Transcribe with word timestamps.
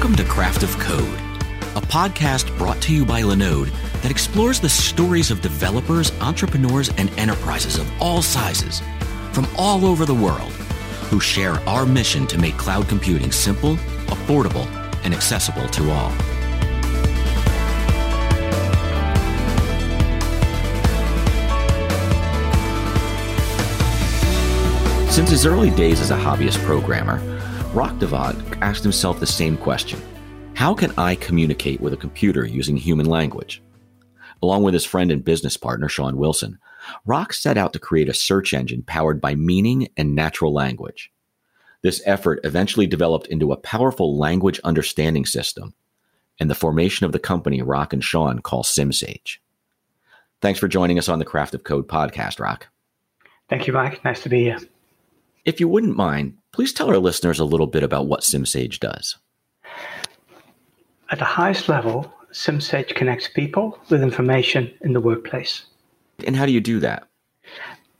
Welcome 0.00 0.16
to 0.16 0.24
Craft 0.24 0.62
of 0.62 0.78
Code, 0.78 1.20
a 1.76 1.86
podcast 1.86 2.56
brought 2.56 2.80
to 2.80 2.94
you 2.94 3.04
by 3.04 3.20
Linode 3.20 3.70
that 4.00 4.10
explores 4.10 4.58
the 4.58 4.66
stories 4.66 5.30
of 5.30 5.42
developers, 5.42 6.10
entrepreneurs, 6.22 6.88
and 6.96 7.10
enterprises 7.18 7.76
of 7.76 7.86
all 8.00 8.22
sizes 8.22 8.80
from 9.32 9.46
all 9.58 9.84
over 9.84 10.06
the 10.06 10.14
world 10.14 10.52
who 11.10 11.20
share 11.20 11.56
our 11.68 11.84
mission 11.84 12.26
to 12.28 12.38
make 12.38 12.56
cloud 12.56 12.88
computing 12.88 13.30
simple, 13.30 13.76
affordable, 14.06 14.64
and 15.04 15.12
accessible 15.12 15.68
to 15.68 15.90
all. 15.90 16.10
Since 25.10 25.28
his 25.28 25.44
early 25.44 25.68
days 25.68 26.00
as 26.00 26.10
a 26.10 26.16
hobbyist 26.16 26.56
programmer, 26.64 27.20
Rock 27.72 28.00
de 28.00 28.06
Vocht 28.06 28.58
asked 28.62 28.82
himself 28.82 29.20
the 29.20 29.26
same 29.26 29.56
question 29.56 30.02
How 30.54 30.74
can 30.74 30.92
I 30.98 31.14
communicate 31.14 31.80
with 31.80 31.92
a 31.92 31.96
computer 31.96 32.44
using 32.44 32.76
human 32.76 33.06
language? 33.06 33.62
Along 34.42 34.64
with 34.64 34.74
his 34.74 34.84
friend 34.84 35.12
and 35.12 35.24
business 35.24 35.56
partner, 35.56 35.88
Sean 35.88 36.16
Wilson, 36.16 36.58
Rock 37.06 37.32
set 37.32 37.56
out 37.56 37.72
to 37.74 37.78
create 37.78 38.08
a 38.08 38.14
search 38.14 38.54
engine 38.54 38.82
powered 38.82 39.20
by 39.20 39.36
meaning 39.36 39.86
and 39.96 40.16
natural 40.16 40.52
language. 40.52 41.12
This 41.82 42.02
effort 42.04 42.40
eventually 42.42 42.88
developed 42.88 43.28
into 43.28 43.52
a 43.52 43.56
powerful 43.56 44.18
language 44.18 44.58
understanding 44.64 45.24
system 45.24 45.72
and 46.40 46.50
the 46.50 46.56
formation 46.56 47.06
of 47.06 47.12
the 47.12 47.20
company 47.20 47.62
Rock 47.62 47.92
and 47.92 48.02
Sean 48.02 48.40
call 48.40 48.64
SimSage. 48.64 49.38
Thanks 50.40 50.58
for 50.58 50.66
joining 50.66 50.98
us 50.98 51.08
on 51.08 51.20
the 51.20 51.24
Craft 51.24 51.54
of 51.54 51.62
Code 51.62 51.86
podcast, 51.86 52.40
Rock. 52.40 52.66
Thank 53.48 53.68
you, 53.68 53.72
Mike. 53.72 54.04
Nice 54.04 54.24
to 54.24 54.28
be 54.28 54.42
here. 54.42 54.58
If 55.44 55.58
you 55.60 55.68
wouldn't 55.68 55.96
mind, 55.96 56.36
please 56.52 56.72
tell 56.72 56.90
our 56.90 56.98
listeners 56.98 57.38
a 57.38 57.44
little 57.44 57.66
bit 57.66 57.82
about 57.82 58.06
what 58.06 58.20
SimSage 58.20 58.78
does. 58.78 59.16
At 61.10 61.18
the 61.18 61.24
highest 61.24 61.68
level, 61.68 62.12
SimSage 62.32 62.94
connects 62.94 63.28
people 63.28 63.78
with 63.88 64.02
information 64.02 64.72
in 64.82 64.92
the 64.92 65.00
workplace. 65.00 65.64
And 66.26 66.36
how 66.36 66.46
do 66.46 66.52
you 66.52 66.60
do 66.60 66.78
that? 66.80 67.08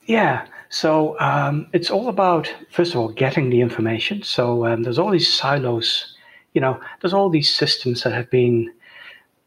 Yeah, 0.05 0.47
so 0.69 1.19
um, 1.19 1.67
it's 1.73 1.91
all 1.91 2.09
about, 2.09 2.53
first 2.71 2.95
of 2.95 3.01
all, 3.01 3.09
getting 3.09 3.51
the 3.51 3.61
information. 3.61 4.23
So 4.23 4.67
um, 4.67 4.83
there's 4.83 4.99
all 4.99 5.11
these 5.11 5.33
silos, 5.33 6.17
you 6.53 6.61
know, 6.61 6.81
there's 7.01 7.15
all 7.15 7.31
these 7.31 7.53
systems 7.53 8.03
that 8.03 8.13
have 8.13 8.31
been 8.31 8.73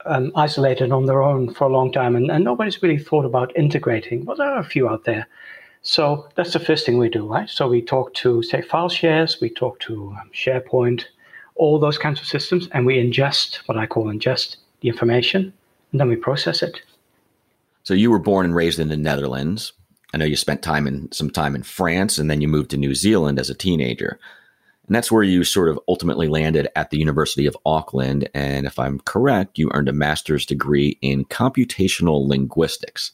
um, 0.06 0.32
isolated 0.36 0.92
on 0.92 1.06
their 1.06 1.22
own 1.22 1.54
for 1.54 1.66
a 1.66 1.72
long 1.72 1.92
time, 1.92 2.16
and, 2.16 2.30
and 2.30 2.44
nobody's 2.44 2.82
really 2.82 2.98
thought 2.98 3.26
about 3.26 3.56
integrating. 3.56 4.24
But 4.24 4.38
there 4.38 4.50
are 4.50 4.60
a 4.60 4.66
few 4.66 4.90
out 4.90 5.06
there. 5.06 5.28
So 5.84 6.30
that's 6.36 6.54
the 6.54 6.60
first 6.60 6.86
thing 6.86 6.98
we 6.98 7.10
do, 7.10 7.28
right? 7.28 7.50
So 7.50 7.68
we 7.68 7.82
talk 7.82 8.14
to, 8.16 8.42
say, 8.42 8.62
file 8.62 8.90
shares, 8.90 9.40
we 9.42 9.50
talk 9.50 9.80
to 9.82 10.16
um, 10.20 10.30
SharePoint, 10.34 11.04
all 11.56 11.78
those 11.78 11.98
kinds 11.98 12.22
of 12.22 12.26
systems, 12.26 12.70
and 12.72 12.86
we 12.86 12.96
ingest 12.96 13.58
what 13.68 13.78
I 13.78 13.86
call 13.86 14.06
ingest 14.06 14.56
the 14.80 14.88
information, 14.88 15.54
and 15.92 16.00
then 16.00 16.08
we 16.08 16.16
process 16.16 16.64
it. 16.64 16.82
So 17.84 17.94
you 17.94 18.10
were 18.10 18.20
born 18.20 18.46
and 18.46 18.56
raised 18.56 18.80
in 18.80 18.88
the 18.88 18.98
Netherlands. 18.98 19.74
I 20.14 20.18
know 20.18 20.26
you 20.26 20.38
spent 20.38 20.62
time 20.62 20.88
in 20.88 21.12
some 21.12 21.30
time 21.30 21.54
in 21.54 21.64
France, 21.64 22.18
and 22.18 22.32
then 22.32 22.40
you 22.40 22.48
moved 22.48 22.72
to 22.72 22.78
New 22.78 22.96
Zealand 22.96 23.38
as 23.38 23.50
a 23.50 23.56
teenager. 23.56 24.20
And 24.88 24.96
that's 24.96 25.12
where 25.12 25.24
you 25.24 25.44
sort 25.44 25.70
of 25.70 25.80
ultimately 25.88 26.30
landed 26.30 26.70
at 26.78 26.92
the 26.92 26.98
University 26.98 27.46
of 27.46 27.58
Auckland. 27.66 28.30
And 28.34 28.66
if 28.66 28.80
I'm 28.80 29.00
correct, 29.00 29.58
you 29.58 29.70
earned 29.74 29.90
a 29.90 29.94
master's 29.94 30.46
degree 30.46 30.98
in 31.02 31.26
computational 31.26 32.26
linguistics. 32.28 33.12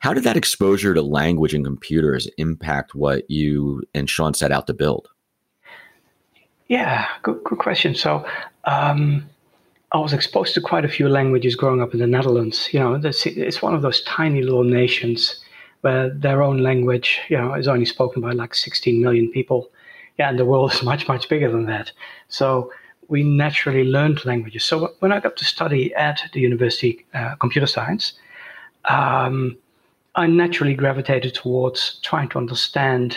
How 0.00 0.14
did 0.14 0.24
that 0.24 0.36
exposure 0.36 0.94
to 0.94 1.02
language 1.02 1.54
and 1.54 1.64
computers 1.64 2.26
impact 2.38 2.94
what 2.94 3.30
you 3.30 3.82
and 3.94 4.08
Sean 4.08 4.34
set 4.34 4.50
out 4.50 4.66
to 4.66 4.74
build? 4.74 5.08
Yeah, 6.68 7.06
good, 7.22 7.42
good 7.44 7.58
question. 7.58 7.94
So, 7.94 8.26
um, 8.64 9.28
I 9.92 9.98
was 9.98 10.12
exposed 10.12 10.54
to 10.54 10.60
quite 10.60 10.84
a 10.84 10.88
few 10.88 11.08
languages 11.08 11.56
growing 11.56 11.82
up 11.82 11.92
in 11.92 12.00
the 12.00 12.06
Netherlands. 12.06 12.68
You 12.72 12.80
know, 12.80 13.00
it's 13.02 13.62
one 13.62 13.74
of 13.74 13.82
those 13.82 14.02
tiny 14.04 14.42
little 14.42 14.64
nations 14.64 15.44
where 15.80 16.10
their 16.10 16.42
own 16.42 16.58
language, 16.58 17.18
you 17.28 17.36
know, 17.36 17.54
is 17.54 17.66
only 17.66 17.84
spoken 17.84 18.22
by 18.22 18.32
like 18.32 18.54
16 18.54 19.02
million 19.02 19.30
people. 19.30 19.70
Yeah, 20.18 20.30
and 20.30 20.38
the 20.38 20.44
world 20.44 20.72
is 20.72 20.82
much, 20.90 21.08
much 21.08 21.28
bigger 21.28 21.50
than 21.50 21.66
that. 21.66 21.90
So 22.28 22.72
we 23.08 23.24
naturally 23.24 23.84
learned 23.84 24.24
languages. 24.24 24.64
So 24.64 24.94
when 25.00 25.12
I 25.12 25.18
got 25.18 25.36
to 25.36 25.44
study 25.44 25.92
at 25.94 26.22
the 26.32 26.40
University 26.40 27.04
uh, 27.12 27.34
Computer 27.34 27.66
Science, 27.66 28.12
um, 28.84 29.56
I 30.14 30.26
naturally 30.26 30.74
gravitated 30.74 31.34
towards 31.34 32.00
trying 32.02 32.28
to 32.30 32.38
understand 32.38 33.16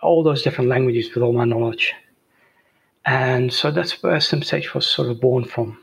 all 0.00 0.22
those 0.22 0.42
different 0.42 0.70
languages 0.70 1.14
with 1.14 1.22
all 1.22 1.32
my 1.32 1.44
knowledge. 1.44 1.94
And 3.06 3.52
so 3.52 3.70
that's 3.70 4.02
where 4.02 4.16
SimSage 4.16 4.74
was 4.74 4.86
sort 4.86 5.08
of 5.08 5.20
born 5.20 5.44
from 5.44 5.78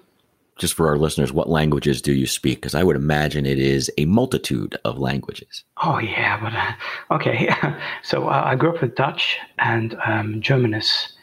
just 0.61 0.75
for 0.75 0.87
our 0.87 0.97
listeners, 0.97 1.33
what 1.33 1.49
languages 1.49 2.03
do 2.03 2.13
you 2.13 2.27
speak? 2.27 2.57
Because 2.57 2.75
I 2.75 2.83
would 2.83 2.95
imagine 2.95 3.47
it 3.47 3.57
is 3.57 3.91
a 3.97 4.05
multitude 4.05 4.77
of 4.85 4.99
languages. 4.99 5.63
Oh 5.83 5.97
yeah, 5.97 6.39
but 6.39 6.53
uh, 6.53 7.15
okay. 7.15 7.49
so 8.03 8.27
uh, 8.27 8.43
I 8.45 8.55
grew 8.55 8.75
up 8.75 8.81
with 8.81 8.95
Dutch, 8.95 9.39
and 9.57 9.97
um, 10.05 10.39
German 10.39 10.75
is 10.75 11.13
uh, 11.17 11.20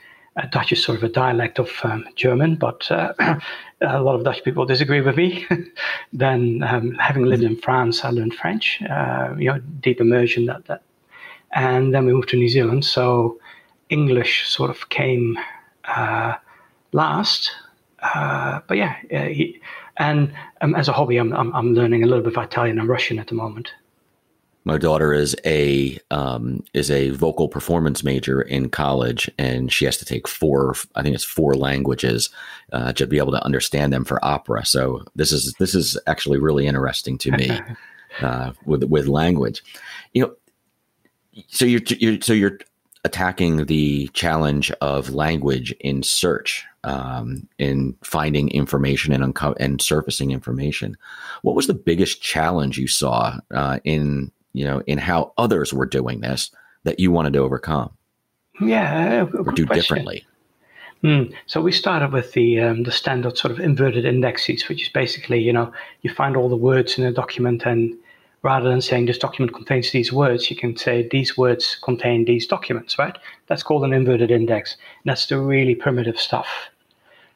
Dutch 0.50 0.72
is 0.72 0.82
sort 0.82 0.98
of 0.98 1.04
a 1.04 1.08
dialect 1.08 1.58
of 1.58 1.70
um, 1.82 2.06
German, 2.14 2.56
but 2.56 2.90
uh, 2.90 3.12
a 3.80 4.02
lot 4.02 4.14
of 4.14 4.24
Dutch 4.24 4.42
people 4.44 4.64
disagree 4.64 5.00
with 5.00 5.16
me. 5.16 5.46
then, 6.12 6.62
um, 6.62 6.94
having 6.94 7.24
lived 7.24 7.42
in 7.42 7.56
France, 7.56 8.04
I 8.04 8.10
learned 8.10 8.34
French. 8.34 8.80
Uh, 8.82 9.34
you 9.38 9.52
know, 9.52 9.58
deep 9.80 10.00
immersion 10.00 10.46
that 10.46 10.64
that, 10.66 10.82
and 11.52 11.94
then 11.94 12.06
we 12.06 12.12
moved 12.12 12.28
to 12.30 12.36
New 12.36 12.48
Zealand. 12.48 12.84
So 12.84 13.38
English 13.88 14.48
sort 14.48 14.70
of 14.70 14.88
came 14.88 15.38
uh, 15.84 16.34
last 16.92 17.50
uh, 18.00 18.60
but 18.66 18.76
yeah, 18.76 18.96
uh, 19.12 19.24
he, 19.24 19.60
and 19.96 20.32
um, 20.60 20.74
as 20.74 20.88
a 20.88 20.92
hobby, 20.92 21.16
I'm, 21.16 21.32
I'm, 21.32 21.54
I'm 21.54 21.74
learning 21.74 22.02
a 22.02 22.06
little 22.06 22.22
bit 22.22 22.36
of 22.36 22.42
Italian 22.42 22.78
and 22.78 22.88
Russian 22.88 23.18
at 23.18 23.28
the 23.28 23.34
moment. 23.34 23.72
My 24.68 24.76
daughter 24.76 25.14
is 25.14 25.34
a 25.46 25.98
um, 26.10 26.62
is 26.74 26.90
a 26.90 27.08
vocal 27.08 27.48
performance 27.48 28.04
major 28.04 28.42
in 28.42 28.68
college, 28.68 29.30
and 29.38 29.72
she 29.72 29.86
has 29.86 29.96
to 29.96 30.04
take 30.04 30.28
four. 30.28 30.74
I 30.94 31.00
think 31.00 31.14
it's 31.14 31.24
four 31.24 31.54
languages 31.54 32.28
uh, 32.74 32.92
to 32.92 33.06
be 33.06 33.16
able 33.16 33.32
to 33.32 33.42
understand 33.42 33.94
them 33.94 34.04
for 34.04 34.22
opera. 34.22 34.66
So 34.66 35.04
this 35.16 35.32
is 35.32 35.54
this 35.58 35.74
is 35.74 35.98
actually 36.06 36.38
really 36.38 36.66
interesting 36.66 37.16
to 37.16 37.30
me 37.30 37.58
uh, 38.20 38.52
with 38.66 38.84
with 38.84 39.06
language. 39.06 39.64
You 40.12 40.24
know, 40.26 40.34
so 41.46 41.64
you're, 41.64 41.80
you're 41.98 42.20
so 42.20 42.34
you're 42.34 42.58
attacking 43.04 43.64
the 43.64 44.08
challenge 44.08 44.70
of 44.82 45.14
language 45.14 45.72
in 45.80 46.02
search, 46.02 46.66
um, 46.84 47.48
in 47.58 47.96
finding 48.02 48.50
information 48.50 49.14
and, 49.14 49.24
unco- 49.24 49.54
and 49.58 49.80
surfacing 49.80 50.30
information. 50.30 50.94
What 51.40 51.56
was 51.56 51.68
the 51.68 51.74
biggest 51.74 52.20
challenge 52.20 52.76
you 52.76 52.86
saw 52.86 53.38
uh, 53.50 53.78
in 53.84 54.30
you 54.58 54.64
know 54.64 54.82
in 54.86 54.98
how 54.98 55.32
others 55.38 55.72
were 55.72 55.86
doing 55.86 56.20
this 56.20 56.50
that 56.84 57.00
you 57.00 57.10
wanted 57.10 57.32
to 57.34 57.40
overcome? 57.40 57.90
Yeah, 58.60 59.22
or 59.22 59.52
do 59.52 59.66
question. 59.66 59.68
differently. 59.74 60.26
Mm. 61.04 61.32
So 61.46 61.60
we 61.60 61.70
started 61.70 62.12
with 62.12 62.32
the 62.32 62.60
um, 62.60 62.82
the 62.82 62.92
standard 62.92 63.38
sort 63.38 63.52
of 63.52 63.60
inverted 63.60 64.04
indexes, 64.04 64.68
which 64.68 64.82
is 64.82 64.88
basically 64.88 65.40
you 65.40 65.52
know 65.52 65.72
you 66.02 66.12
find 66.12 66.36
all 66.36 66.48
the 66.48 66.56
words 66.56 66.98
in 66.98 67.04
a 67.04 67.12
document 67.12 67.64
and 67.64 67.96
rather 68.42 68.68
than 68.68 68.80
saying 68.80 69.06
this 69.06 69.18
document 69.18 69.54
contains 69.54 69.90
these 69.90 70.12
words, 70.12 70.50
you 70.50 70.56
can 70.56 70.76
say 70.76 71.08
these 71.10 71.36
words 71.36 71.76
contain 71.82 72.24
these 72.24 72.46
documents, 72.46 72.98
right? 72.98 73.18
That's 73.46 73.62
called 73.62 73.84
an 73.84 73.92
inverted 73.92 74.30
index. 74.30 74.76
And 75.02 75.10
that's 75.10 75.26
the 75.26 75.38
really 75.38 75.74
primitive 75.74 76.18
stuff. 76.18 76.48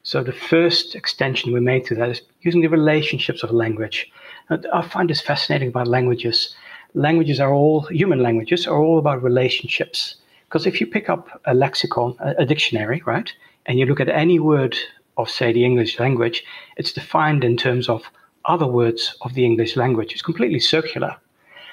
So 0.03 0.23
the 0.23 0.33
first 0.33 0.95
extension 0.95 1.53
we 1.53 1.59
made 1.59 1.85
to 1.85 1.95
that 1.95 2.09
is 2.09 2.21
using 2.41 2.61
the 2.61 2.67
relationships 2.67 3.43
of 3.43 3.51
language. 3.51 4.11
And 4.49 4.65
I 4.73 4.81
find 4.81 5.09
this 5.09 5.21
fascinating 5.21 5.69
about 5.69 5.87
languages. 5.87 6.55
Languages 6.93 7.39
are 7.39 7.53
all, 7.53 7.81
human 7.81 8.21
languages 8.21 8.67
are 8.67 8.81
all 8.81 8.99
about 8.99 9.23
relationships. 9.23 10.15
Because 10.47 10.67
if 10.67 10.79
you 10.79 10.85
pick 10.85 11.09
up 11.09 11.41
a 11.45 11.53
lexicon, 11.53 12.15
a, 12.19 12.35
a 12.39 12.45
dictionary, 12.45 13.01
right, 13.05 13.31
and 13.65 13.79
you 13.79 13.85
look 13.85 13.99
at 13.99 14.09
any 14.09 14.39
word 14.39 14.77
of, 15.17 15.29
say, 15.29 15.51
the 15.51 15.65
English 15.65 15.99
language, 15.99 16.43
it's 16.77 16.93
defined 16.93 17.43
in 17.43 17.57
terms 17.57 17.89
of 17.89 18.03
other 18.45 18.67
words 18.67 19.15
of 19.21 19.33
the 19.33 19.45
English 19.45 19.75
language. 19.75 20.11
It's 20.11 20.21
completely 20.21 20.59
circular. 20.59 21.15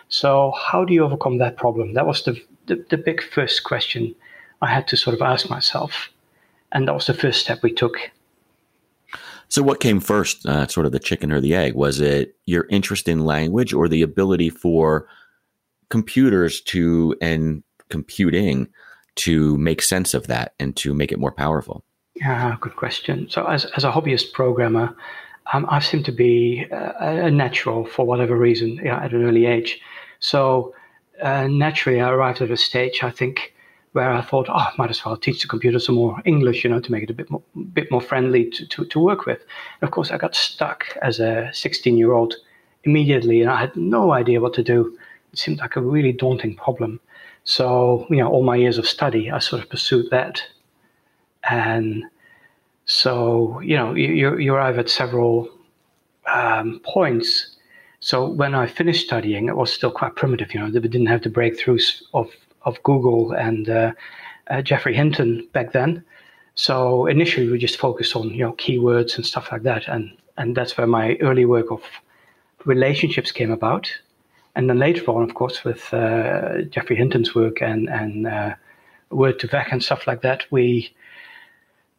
So, 0.08 0.52
how 0.52 0.84
do 0.84 0.94
you 0.94 1.05
overcome 1.05 1.38
that 1.38 1.56
problem? 1.56 1.94
That 1.94 2.06
was 2.06 2.25
the, 2.25 2.40
the, 2.67 2.84
the 2.90 2.96
big 2.96 3.22
first 3.22 3.64
question 3.64 4.14
I 4.62 4.67
had 4.67 4.88
to 4.88 4.96
sort 4.96 5.14
of 5.14 5.22
ask 5.22 5.49
myself. 5.50 6.11
And 6.72 6.87
that 6.87 6.94
was 6.94 7.06
the 7.06 7.14
first 7.14 7.40
step 7.40 7.62
we 7.62 7.72
took. 7.72 7.99
So, 9.50 9.62
what 9.62 9.81
came 9.81 10.00
first, 10.00 10.47
uh, 10.47 10.67
sort 10.69 10.87
of 10.87 10.93
the 10.93 10.99
chicken 10.99 11.32
or 11.32 11.41
the 11.41 11.55
egg? 11.55 11.75
Was 11.75 12.00
it 12.00 12.37
your 12.47 12.67
interest 12.70 13.08
in 13.08 13.25
language 13.25 13.73
or 13.73 13.88
the 13.88 14.02
ability 14.02 14.49
for 14.49 15.06
computers 15.91 16.61
to 16.62 17.17
and 17.20 17.62
computing 17.88 18.69
to 19.17 19.58
make 19.58 19.82
sense 19.82 20.14
of 20.14 20.29
that 20.29 20.55
and 20.58 20.76
to 20.76 20.94
make 20.94 21.12
it 21.12 21.19
more 21.19 21.32
powerful? 21.32 21.85
Yeah, 22.14 22.56
good 22.61 22.76
question. 22.76 23.29
So, 23.29 23.44
as, 23.44 23.64
as 23.76 23.85
a 23.85 23.91
hobbyist 23.91 24.32
programmer, 24.32 24.94
um, 25.53 25.67
I 25.69 25.81
seem 25.81 26.03
to 26.05 26.12
be 26.12 26.67
uh, 26.70 26.93
a 26.99 27.31
natural 27.31 27.85
for 27.85 28.06
whatever 28.06 28.37
reason 28.37 28.87
at 28.87 29.12
an 29.12 29.25
early 29.25 29.46
age. 29.46 29.81
So 30.20 30.75
uh, 31.23 31.49
naturally, 31.49 32.00
I 32.00 32.11
arrived 32.11 32.41
at 32.41 32.50
a 32.50 32.56
stage, 32.56 33.03
I 33.03 33.11
think, 33.11 33.55
where 33.92 34.10
I 34.10 34.20
thought, 34.20 34.48
oh, 34.48 34.69
might 34.78 34.90
as 34.90 35.04
well 35.04 35.16
teach 35.16 35.42
the 35.42 35.48
computer 35.48 35.78
some 35.78 35.96
more 35.96 36.22
English, 36.25 36.62
you 36.62 36.70
know, 36.70 36.81
to 36.81 36.92
make 36.92 37.02
it 37.02 37.10
a 37.10 37.14
bit 37.14 37.31
more, 37.31 37.42
bit 37.72 37.90
more 37.90 38.00
friendly 38.00 38.48
to, 38.50 38.66
to, 38.66 38.84
to 38.84 39.00
work 39.00 39.26
with. 39.26 39.40
And 39.81 39.88
of 39.88 39.90
course, 39.90 40.10
I 40.10 40.19
got 40.19 40.37
stuck 40.37 40.96
as 41.02 41.19
a 41.19 41.50
16 41.52 41.96
year 41.96 42.12
old 42.12 42.34
immediately, 42.84 43.40
and 43.40 43.50
I 43.50 43.58
had 43.58 43.75
no 43.76 44.12
idea 44.12 44.40
what 44.40 44.54
to 44.54 44.62
do. 44.62 44.96
It 45.32 45.38
seemed 45.38 45.58
like 45.58 45.76
a 45.76 45.81
really 45.81 46.12
daunting 46.12 46.54
problem. 46.56 47.00
So, 47.44 48.06
you 48.10 48.19
know, 48.19 48.28
all 48.28 48.44
my 48.44 48.56
years 48.56 48.78
of 48.78 48.87
study, 48.87 49.31
I 49.31 49.38
sort 49.38 49.62
of 49.62 49.69
pursued 49.69 50.10
that. 50.10 50.43
And 51.48 52.04
so, 52.84 53.60
you 53.60 53.76
know, 53.76 53.94
you, 53.94 54.36
you 54.36 54.54
arrive 54.54 54.78
at 54.78 54.88
several 54.88 55.48
um, 56.32 56.81
points. 56.84 57.56
So 58.00 58.28
when 58.28 58.54
I 58.54 58.66
finished 58.66 59.06
studying, 59.06 59.48
it 59.48 59.56
was 59.56 59.72
still 59.72 59.90
quite 59.90 60.16
primitive. 60.16 60.54
You 60.54 60.60
know, 60.60 60.66
we 60.66 60.81
didn't 60.81 61.06
have 61.06 61.22
the 61.22 61.31
breakthroughs 61.31 62.02
of 62.14 62.31
of 62.62 62.82
Google 62.82 63.32
and 63.32 63.68
uh, 63.68 63.92
uh, 64.48 64.62
Geoffrey 64.62 64.94
Hinton 64.94 65.48
back 65.52 65.72
then. 65.72 66.04
So 66.54 67.06
initially, 67.06 67.48
we 67.48 67.58
just 67.58 67.78
focused 67.78 68.16
on 68.16 68.30
you 68.30 68.44
know 68.44 68.52
keywords 68.54 69.16
and 69.16 69.24
stuff 69.24 69.50
like 69.52 69.62
that, 69.62 69.88
and 69.88 70.10
and 70.36 70.56
that's 70.56 70.76
where 70.76 70.86
my 70.86 71.16
early 71.20 71.44
work 71.44 71.70
of 71.70 71.82
relationships 72.64 73.32
came 73.32 73.50
about. 73.50 73.90
And 74.56 74.68
then 74.68 74.78
later 74.78 75.08
on, 75.10 75.22
of 75.22 75.34
course, 75.34 75.64
with 75.64 75.92
uh, 75.94 76.62
Geoffrey 76.62 76.96
Hinton's 76.96 77.34
work 77.34 77.62
and 77.62 77.88
and 77.88 78.26
uh, 78.26 78.54
Word2Vec 79.10 79.72
and 79.72 79.82
stuff 79.82 80.06
like 80.06 80.22
that, 80.22 80.44
we 80.50 80.92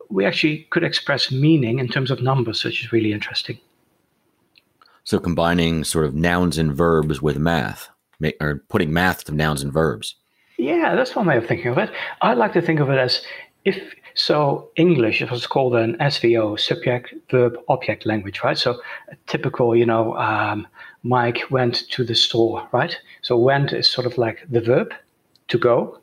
we 0.09 0.25
actually 0.25 0.67
could 0.69 0.83
express 0.83 1.31
meaning 1.31 1.79
in 1.79 1.87
terms 1.87 2.11
of 2.11 2.21
numbers, 2.21 2.63
which 2.63 2.83
is 2.83 2.91
really 2.91 3.13
interesting. 3.13 3.57
So 5.03 5.19
combining 5.19 5.83
sort 5.83 6.05
of 6.05 6.13
nouns 6.13 6.57
and 6.57 6.73
verbs 6.73 7.21
with 7.21 7.37
math, 7.37 7.89
or 8.39 8.63
putting 8.69 8.93
math 8.93 9.23
to 9.25 9.31
nouns 9.31 9.63
and 9.63 9.73
verbs. 9.73 10.15
Yeah, 10.61 10.93
that's 10.93 11.15
one 11.15 11.25
way 11.25 11.37
of 11.37 11.47
thinking 11.47 11.71
of 11.71 11.79
it. 11.79 11.89
I 12.21 12.35
like 12.35 12.53
to 12.53 12.61
think 12.61 12.79
of 12.79 12.91
it 12.91 12.99
as 12.99 13.23
if 13.65 13.95
so. 14.13 14.69
English 14.75 15.19
is 15.19 15.31
what's 15.31 15.47
called 15.47 15.73
an 15.73 15.97
SVO, 15.97 16.59
subject, 16.59 17.15
verb, 17.31 17.57
object 17.67 18.05
language, 18.05 18.41
right? 18.43 18.57
So 18.57 18.79
typical, 19.25 19.75
you 19.75 19.87
know, 19.87 20.15
um, 20.17 20.67
Mike 21.01 21.49
went 21.49 21.89
to 21.89 22.03
the 22.03 22.13
store, 22.13 22.67
right? 22.71 22.95
So 23.23 23.37
went 23.37 23.73
is 23.73 23.89
sort 23.89 24.05
of 24.05 24.19
like 24.19 24.45
the 24.51 24.61
verb 24.61 24.93
to 25.47 25.57
go, 25.57 25.97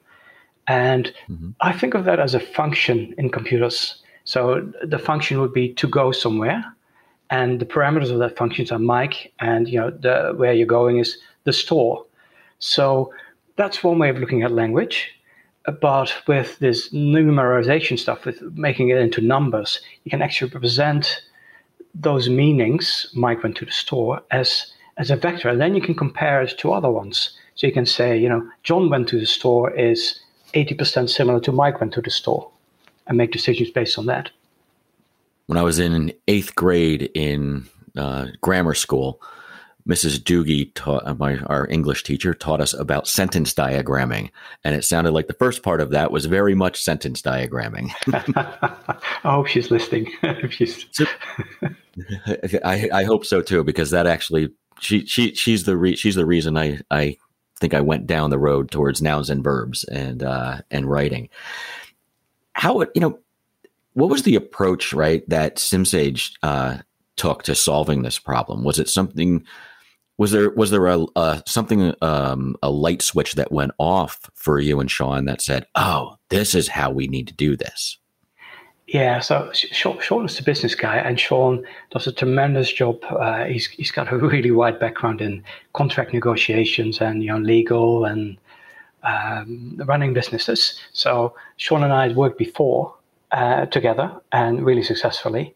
and 0.66 1.12
mm-hmm. 1.30 1.50
I 1.60 1.72
think 1.72 1.94
of 1.94 2.04
that 2.06 2.18
as 2.18 2.34
a 2.34 2.40
function 2.40 3.14
in 3.16 3.30
computers. 3.30 4.02
So 4.24 4.72
the 4.82 4.98
function 4.98 5.40
would 5.40 5.52
be 5.52 5.72
to 5.74 5.86
go 5.86 6.10
somewhere, 6.10 6.64
and 7.30 7.60
the 7.60 7.66
parameters 7.66 8.10
of 8.10 8.18
that 8.18 8.36
function 8.36 8.66
are 8.72 8.80
Mike, 8.80 9.32
and 9.38 9.68
you 9.68 9.78
know 9.78 9.90
the 9.90 10.34
where 10.36 10.52
you're 10.52 10.66
going 10.66 10.98
is 10.98 11.16
the 11.44 11.52
store. 11.52 12.04
So 12.58 13.12
that's 13.58 13.84
one 13.84 13.98
way 13.98 14.08
of 14.08 14.18
looking 14.18 14.42
at 14.42 14.52
language. 14.52 15.10
But 15.82 16.14
with 16.26 16.58
this 16.60 16.90
numerization 16.94 17.98
stuff, 17.98 18.24
with 18.24 18.40
making 18.54 18.88
it 18.88 18.96
into 18.96 19.20
numbers, 19.20 19.80
you 20.04 20.10
can 20.10 20.22
actually 20.22 20.50
represent 20.50 21.20
those 21.94 22.30
meanings, 22.30 23.08
Mike 23.14 23.42
went 23.42 23.56
to 23.56 23.64
the 23.66 23.72
store, 23.72 24.22
as, 24.30 24.72
as 24.96 25.10
a 25.10 25.16
vector. 25.16 25.48
And 25.48 25.60
then 25.60 25.74
you 25.74 25.82
can 25.82 25.94
compare 25.94 26.40
it 26.40 26.56
to 26.58 26.72
other 26.72 26.90
ones. 26.90 27.36
So 27.56 27.66
you 27.66 27.72
can 27.72 27.86
say, 27.86 28.16
you 28.16 28.28
know, 28.28 28.48
John 28.62 28.88
went 28.88 29.08
to 29.08 29.18
the 29.18 29.26
store 29.26 29.70
is 29.72 30.20
80% 30.54 31.10
similar 31.10 31.40
to 31.40 31.52
Mike 31.52 31.80
went 31.80 31.92
to 31.94 32.00
the 32.00 32.10
store 32.10 32.50
and 33.06 33.18
make 33.18 33.32
decisions 33.32 33.70
based 33.70 33.98
on 33.98 34.06
that. 34.06 34.30
When 35.46 35.58
I 35.58 35.62
was 35.62 35.78
in 35.78 36.12
eighth 36.28 36.54
grade 36.54 37.10
in 37.14 37.68
uh, 37.96 38.28
grammar 38.40 38.74
school, 38.74 39.20
Mrs. 39.88 40.18
Doogie 40.18 40.70
taught 40.74 41.06
uh, 41.06 41.14
my 41.14 41.38
our 41.46 41.66
English 41.68 42.02
teacher 42.02 42.34
taught 42.34 42.60
us 42.60 42.74
about 42.74 43.08
sentence 43.08 43.54
diagramming, 43.54 44.30
and 44.62 44.74
it 44.74 44.84
sounded 44.84 45.12
like 45.12 45.28
the 45.28 45.32
first 45.32 45.62
part 45.62 45.80
of 45.80 45.90
that 45.90 46.10
was 46.10 46.26
very 46.26 46.54
much 46.54 46.80
sentence 46.80 47.22
diagramming. 47.22 47.90
I 49.24 49.30
hope 49.32 49.46
she's 49.46 49.70
listening. 49.70 50.12
she's... 50.50 50.86
I, 52.64 52.90
I 52.92 53.04
hope 53.04 53.24
so 53.24 53.40
too, 53.40 53.64
because 53.64 53.90
that 53.90 54.06
actually 54.06 54.50
she 54.78 55.06
she 55.06 55.34
she's 55.34 55.64
the 55.64 55.76
re, 55.76 55.96
she's 55.96 56.16
the 56.16 56.26
reason 56.26 56.58
I 56.58 56.80
I 56.90 57.16
think 57.58 57.72
I 57.72 57.80
went 57.80 58.06
down 58.06 58.30
the 58.30 58.38
road 58.38 58.70
towards 58.70 59.00
nouns 59.00 59.30
and 59.30 59.42
verbs 59.42 59.84
and 59.84 60.22
uh, 60.22 60.58
and 60.70 60.84
writing. 60.86 61.30
How 62.52 62.80
you 62.94 63.00
know 63.00 63.18
what 63.94 64.10
was 64.10 64.22
the 64.22 64.36
approach 64.36 64.92
right 64.92 65.26
that 65.30 65.56
SimSage 65.56 66.32
uh, 66.42 66.78
took 67.16 67.42
to 67.44 67.54
solving 67.54 68.02
this 68.02 68.18
problem? 68.18 68.64
Was 68.64 68.78
it 68.78 68.90
something 68.90 69.44
was 70.18 70.32
there 70.32 70.50
was 70.50 70.70
there 70.70 70.86
a, 70.86 71.06
a 71.16 71.42
something 71.46 71.94
um, 72.02 72.56
a 72.62 72.70
light 72.70 73.00
switch 73.00 73.34
that 73.34 73.52
went 73.52 73.72
off 73.78 74.28
for 74.34 74.58
you 74.58 74.80
and 74.80 74.90
Sean 74.90 75.24
that 75.24 75.40
said, 75.40 75.66
"Oh, 75.74 76.16
this 76.28 76.54
is 76.54 76.68
how 76.68 76.90
we 76.90 77.06
need 77.06 77.28
to 77.28 77.34
do 77.34 77.56
this"? 77.56 77.98
Yeah, 78.88 79.20
so 79.20 79.50
Sean, 79.52 80.24
is 80.24 80.36
the 80.36 80.42
business 80.42 80.74
guy, 80.74 80.96
and 80.96 81.20
Sean 81.20 81.62
does 81.90 82.06
a 82.06 82.12
tremendous 82.12 82.72
job. 82.72 82.98
Uh, 83.08 83.44
he's 83.44 83.66
he's 83.66 83.90
got 83.90 84.12
a 84.12 84.16
really 84.16 84.50
wide 84.50 84.80
background 84.80 85.20
in 85.20 85.44
contract 85.72 86.12
negotiations 86.12 87.00
and 87.00 87.22
you 87.22 87.30
know 87.30 87.38
legal 87.38 88.04
and 88.04 88.38
um, 89.04 89.80
running 89.84 90.14
businesses. 90.14 90.80
So 90.92 91.34
Sean 91.58 91.84
and 91.84 91.92
I 91.92 92.08
had 92.08 92.16
worked 92.16 92.38
before 92.38 92.94
uh, 93.30 93.66
together 93.66 94.10
and 94.32 94.64
really 94.64 94.82
successfully, 94.82 95.54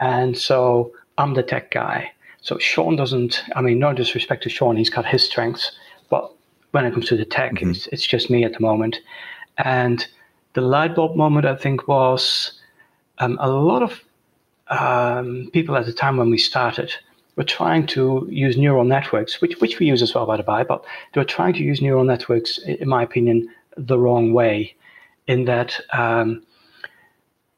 and 0.00 0.36
so 0.36 0.92
I'm 1.18 1.34
the 1.34 1.42
tech 1.44 1.70
guy. 1.70 2.10
So 2.42 2.58
Sean 2.58 2.96
doesn't. 2.96 3.42
I 3.56 3.62
mean, 3.62 3.78
no 3.78 3.92
disrespect 3.92 4.42
to 4.42 4.48
Sean, 4.50 4.76
he's 4.76 4.90
got 4.90 5.06
his 5.06 5.24
strengths, 5.24 5.72
but 6.10 6.30
when 6.72 6.84
it 6.84 6.92
comes 6.92 7.06
to 7.08 7.16
the 7.16 7.24
tech, 7.24 7.52
mm-hmm. 7.54 7.70
it's, 7.70 7.86
it's 7.88 8.06
just 8.06 8.30
me 8.30 8.44
at 8.44 8.52
the 8.52 8.60
moment. 8.60 8.98
And 9.58 10.06
the 10.54 10.60
light 10.60 10.94
bulb 10.94 11.16
moment, 11.16 11.46
I 11.46 11.54
think, 11.54 11.86
was 11.88 12.60
um, 13.18 13.38
a 13.40 13.48
lot 13.48 13.82
of 13.82 14.00
um, 14.68 15.50
people 15.52 15.76
at 15.76 15.86
the 15.86 15.92
time 15.92 16.16
when 16.16 16.30
we 16.30 16.38
started 16.38 16.92
were 17.36 17.44
trying 17.44 17.86
to 17.86 18.26
use 18.30 18.56
neural 18.56 18.84
networks, 18.84 19.40
which 19.40 19.60
which 19.60 19.78
we 19.78 19.86
use 19.86 20.02
as 20.02 20.14
well, 20.14 20.26
by 20.26 20.36
the 20.36 20.42
by, 20.42 20.64
but 20.64 20.84
they 21.12 21.20
were 21.20 21.24
trying 21.24 21.54
to 21.54 21.62
use 21.62 21.80
neural 21.80 22.04
networks, 22.04 22.58
in 22.58 22.88
my 22.88 23.02
opinion, 23.02 23.48
the 23.76 23.98
wrong 23.98 24.32
way. 24.32 24.74
In 25.28 25.44
that 25.44 25.80
um, 25.92 26.42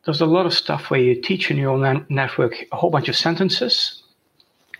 there's 0.05 0.21
a 0.21 0.27
lot 0.27 0.45
of 0.45 0.53
stuff 0.53 0.91
where 0.91 1.01
you 1.01 1.21
teach 1.21 1.51
a 1.51 1.55
neural 1.55 1.79
ne- 1.79 2.05
network 2.11 2.55
a 2.71 2.77
whole 2.77 2.91
bunch 2.91 3.09
of 3.09 3.17
sentences 3.17 4.03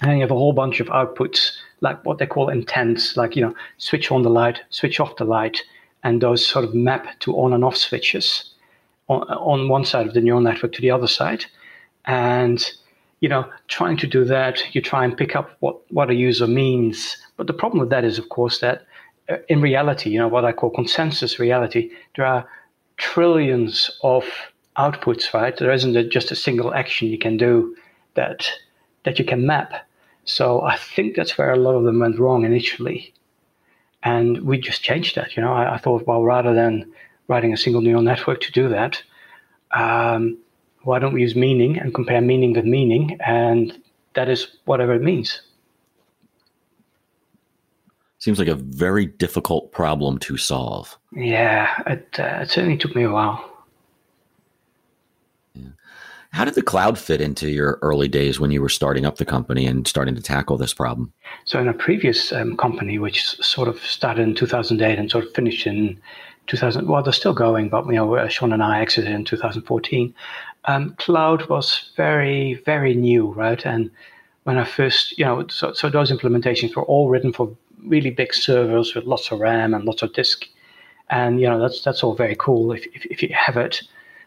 and 0.01 0.11
then 0.11 0.19
you 0.19 0.23
have 0.23 0.31
a 0.31 0.35
whole 0.35 0.53
bunch 0.53 0.81
of 0.81 0.89
outputs, 0.89 1.53
like 1.81 2.05
what 2.05 2.19
they 2.19 2.27
call 2.27 2.49
intents, 2.49 3.17
like, 3.17 3.37
you 3.37 3.43
know, 3.43 3.55
switch 3.79 4.11
on 4.11 4.23
the 4.23 4.31
light, 4.31 4.61
switch 4.71 5.01
off 5.01 5.17
the 5.17 5.25
light, 5.25 5.63
and 6.03 6.21
those 6.21 6.47
sort 6.47 6.65
of 6.65 6.75
map 6.75 7.19
to 7.21 7.33
on 7.37 7.53
and 7.53 7.65
off 7.65 7.77
switches 7.77 8.55
on, 9.09 9.23
on 9.23 9.69
one 9.69 9.85
side 9.85 10.07
of 10.07 10.15
the 10.15 10.21
neural 10.21 10.41
network 10.41 10.73
to 10.73 10.83
the 10.83 10.91
other 10.91 11.07
side. 11.07 11.45
And, 12.07 12.71
you 13.21 13.29
know, 13.29 13.49
trying 13.69 13.97
to 13.99 14.07
do 14.07 14.25
that, 14.25 14.75
you 14.75 14.83
try 14.83 15.05
and 15.05 15.17
pick 15.17 15.35
up 15.37 15.57
what, 15.61 15.81
what 15.93 16.11
a 16.11 16.15
user 16.15 16.47
means. 16.47 17.17
But 17.37 17.47
the 17.47 17.55
problem 17.55 17.81
with 17.81 17.91
that 17.91 18.05
is, 18.05 18.19
of 18.19 18.29
course, 18.29 18.59
that 18.61 18.87
uh, 19.31 19.37
in 19.49 19.63
reality, 19.63 20.11
you 20.11 20.19
know, 20.19 20.29
what 20.29 20.45
I 20.45 20.53
call 20.53 20.71
consensus 20.71 21.39
reality, 21.39 21.91
there 22.17 22.27
are 22.27 22.47
trillions 22.97 23.91
of 24.03 24.25
outputs, 24.77 25.33
right? 25.33 25.57
There 25.57 25.73
isn't 25.73 26.11
just 26.11 26.31
a 26.31 26.37
single 26.37 26.75
action 26.75 27.09
you 27.09 27.19
can 27.19 27.37
do 27.37 27.77
that 28.15 28.49
that 29.05 29.19
you 29.19 29.25
can 29.25 29.47
map. 29.47 29.87
So 30.25 30.63
I 30.63 30.77
think 30.77 31.17
that's 31.17 31.37
where 31.37 31.53
a 31.53 31.57
lot 31.57 31.75
of 31.75 31.85
them 31.85 32.01
went 32.01 32.19
wrong 32.19 32.45
initially. 32.45 33.13
And 34.03 34.43
we 34.43 34.59
just 34.59 34.83
changed 34.83 35.17
that. 35.17 35.37
You 35.37 35.43
know, 35.43 35.53
I, 35.53 35.75
I 35.75 35.79
thought, 35.79 36.07
well, 36.07 36.23
rather 36.23 36.55
than 36.55 36.93
writing 37.29 37.53
a 37.53 37.57
single 37.57 37.81
neural 37.81 38.03
network 38.03 38.41
to 38.43 38.53
do 38.53 38.69
that, 38.69 39.03
um, 39.73 40.39
why 40.83 40.99
don't 40.99 41.15
we 41.15 41.23
use 41.23 41.35
meaning 41.35 41.79
and 41.79 41.95
compare 41.95 42.21
meaning 42.21 42.53
with 42.53 42.65
meaning? 42.65 43.19
And 43.25 43.81
that 44.15 44.29
is 44.29 44.49
whatever 44.65 44.95
it 44.95 45.03
means. 45.03 45.41
Seems 48.19 48.39
like 48.39 48.49
a 48.49 48.55
very 48.55 49.07
difficult 49.07 49.73
problem 49.73 50.19
to 50.21 50.37
solve. 50.37 50.99
Yeah, 51.13 51.83
it, 51.87 52.09
uh, 52.19 52.41
it 52.43 52.51
certainly 52.51 52.79
took 52.79 52.95
me 52.97 53.03
a 53.03 53.11
while. 53.11 53.54
How 56.35 56.45
did 56.45 56.57
the 56.57 56.63
cloud 56.63 56.99
fit 56.99 57.21
into 57.21 57.49
your 57.49 57.79
early 57.81 58.09
days 58.09 58.41
when 58.41 58.51
you 58.51 58.61
were 58.61 58.69
starting 58.69 59.07
up 59.07 59.19
the 59.19 59.25
company 59.25 59.67
and 59.69 59.87
starting 59.87 60.17
to 60.17 60.21
tackle 60.21 60.57
this 60.57 60.75
problem? 60.75 61.13
So, 61.45 61.61
in 61.61 61.69
a 61.69 61.73
previous 61.73 62.33
um, 62.33 62.57
company, 62.57 62.99
which 62.99 63.25
sort 63.25 63.69
of 63.69 63.79
started 63.87 64.23
in 64.23 64.35
2008 64.35 64.99
and 64.99 65.09
sort 65.09 65.27
of 65.27 65.33
finished 65.33 65.65
in 65.65 65.97
2000, 66.49 66.89
well, 66.89 67.05
they're 67.05 67.13
still 67.13 67.35
going, 67.35 67.69
but 67.69 67.87
you 67.87 67.93
know, 67.93 68.17
uh, 68.17 68.27
Sean 68.27 68.53
and 68.53 68.65
I 68.65 68.81
exited 68.81 69.13
in 69.13 69.25
2014. 69.25 70.13
Um, 70.65 70.97
cloud 70.99 71.49
was 71.49 71.93
very, 71.97 72.55
very 72.67 72.97
new, 72.97 73.31
right? 73.31 73.65
And 73.65 73.89
when 74.43 74.59
I 74.59 74.65
first, 74.65 75.17
you 75.17 75.25
know, 75.25 75.47
so, 75.47 75.73
so 75.73 75.89
those 75.89 76.11
implementations 76.11 76.75
were 76.75 76.83
all 76.83 77.09
written 77.09 77.33
for 77.33 77.57
really 77.87 78.11
big 78.11 78.35
servers 78.35 78.97
with 78.97 79.05
lots 79.05 79.31
of 79.31 79.39
RAM 79.39 79.73
and 79.73 79.85
lots 79.85 80.03
of 80.03 80.13
disk. 80.13 80.47
And, 81.11 81.41
you 81.41 81.49
know, 81.49 81.61
that's, 81.61 81.81
that's 81.83 82.03
all 82.03 82.17
very 82.17 82.35
cool 82.35 82.73
if, 82.73 82.85
if, 82.93 83.07
if 83.07 83.23
you 83.23 83.33
have 83.33 83.57
it. 83.57 83.83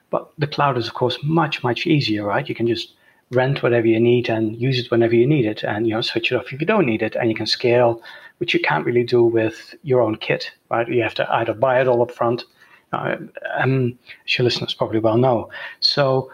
But 0.10 0.32
the 0.38 0.48
cloud 0.48 0.78
is, 0.78 0.88
of 0.88 0.94
course, 0.94 1.18
much, 1.24 1.64
much 1.64 1.86
easier, 1.86 2.26
right? 2.26 2.48
You 2.48 2.56
can 2.56 2.68
just 2.68 2.94
rent 3.32 3.62
whatever 3.62 3.88
you 3.88 4.00
need 4.00 4.30
and 4.30 4.56
use 4.60 4.80
it 4.80 4.90
whenever 4.90 5.14
you 5.14 5.28
need 5.28 5.46
it 5.46 5.62
and 5.62 5.86
you 5.86 5.94
know 5.94 6.00
switch 6.00 6.32
it 6.32 6.36
off 6.38 6.54
if 6.54 6.62
you 6.62 6.66
don't 6.66 6.86
need 6.86 7.02
it 7.02 7.14
and 7.18 7.30
you 7.30 7.36
can 7.36 7.46
scale 7.46 8.02
which 8.38 8.54
you 8.54 8.60
can't 8.62 8.86
really 8.86 9.04
do 9.04 9.22
with 9.22 9.76
your 9.84 10.00
own 10.02 10.16
kit 10.16 10.50
right 10.72 10.88
you 10.88 11.04
have 11.04 11.14
to 11.14 11.30
either 11.34 11.54
buy 11.54 11.82
it 11.82 11.90
all 11.90 12.02
up 12.02 12.10
front 12.10 12.46
Uh, 12.94 13.18
um, 13.58 14.00
as 14.26 14.38
your 14.38 14.46
listeners 14.46 14.74
probably 14.74 15.00
well 15.00 15.18
know. 15.18 15.50
So 15.82 16.32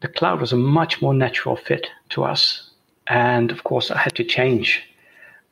the 0.00 0.08
cloud 0.08 0.40
was 0.40 0.52
a 0.52 0.56
much 0.56 1.00
more 1.00 1.14
natural 1.14 1.56
fit 1.56 1.86
to 2.10 2.24
us. 2.24 2.70
And 3.06 3.50
of 3.50 3.64
course, 3.64 3.90
I 3.90 3.96
had 3.96 4.14
to 4.16 4.24
change. 4.24 4.82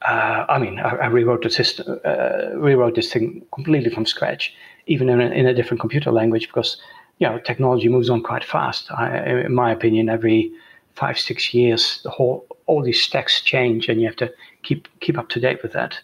Uh, 0.03 0.45
I 0.49 0.59
mean, 0.59 0.79
I, 0.79 0.91
I, 0.97 1.07
rewrote 1.07 1.43
the 1.43 1.49
system, 1.49 1.99
uh, 2.05 2.51
rewrote 2.55 2.97
this 2.97 3.11
thing 3.11 3.47
completely 3.55 3.89
from 3.89 4.05
scratch, 4.05 4.53
even 4.87 5.09
in 5.09 5.23
a, 5.23 5.29
in 5.31 5.47
a 5.47 5.55
different 5.55 5.81
computer 5.81 6.13
language, 6.13 6.49
because 6.49 6.77
you 7.18 7.28
know 7.28 7.38
technology 7.38 7.88
moves 7.88 8.11
on 8.11 8.23
quite 8.23 8.44
fast. 8.44 8.90
I, 8.90 9.44
in 9.46 9.54
my 9.54 9.73
opinion, 9.73 10.08
every 10.08 10.52
five 10.94 11.18
six 11.18 11.54
years, 11.54 12.00
the 12.02 12.11
whole 12.11 12.46
all 12.66 12.82
these 12.82 13.02
stacks 13.02 13.40
change, 13.40 13.88
and 13.88 14.00
you 14.00 14.06
have 14.06 14.16
to 14.16 14.32
keep 14.62 14.88
keep 15.00 15.18
up 15.18 15.28
to 15.30 15.40
date 15.40 15.62
with 15.62 15.73
that. 15.73 16.00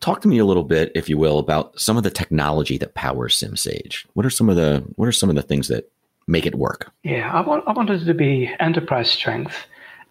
Talk 0.00 0.20
to 0.22 0.28
me 0.28 0.38
a 0.38 0.44
little 0.44 0.64
bit, 0.64 0.90
if 0.96 1.08
you 1.08 1.16
will, 1.16 1.38
about 1.38 1.78
some 1.78 1.96
of 1.96 2.02
the 2.02 2.10
technology 2.10 2.76
that 2.78 2.94
powers 2.94 3.38
SimSage. 3.38 4.04
What 4.14 4.26
are 4.26 4.30
some 4.30 4.48
of 4.48 4.56
the 4.56 4.84
what 4.96 5.06
are 5.06 5.12
some 5.12 5.30
of 5.30 5.36
the 5.36 5.42
things 5.42 5.68
that 5.68 5.90
make 6.26 6.46
it 6.46 6.56
work? 6.56 6.90
Yeah, 7.04 7.30
I, 7.32 7.40
want, 7.40 7.64
I 7.66 7.72
wanted 7.72 8.02
it 8.02 8.04
to 8.06 8.14
be 8.14 8.52
enterprise 8.58 9.10
strength, 9.10 9.54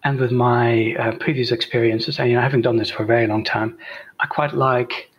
and 0.04 0.18
with 0.18 0.32
my 0.32 0.94
uh, 0.94 1.16
previous 1.18 1.52
experiences, 1.52 2.18
and 2.18 2.30
you 2.30 2.36
know, 2.36 2.42
having 2.42 2.62
done 2.62 2.76
this 2.76 2.90
for 2.90 3.02
a 3.02 3.06
very 3.06 3.26
long 3.26 3.44
time, 3.44 3.76
I 4.20 4.26
quite 4.26 4.54
like 4.54 5.10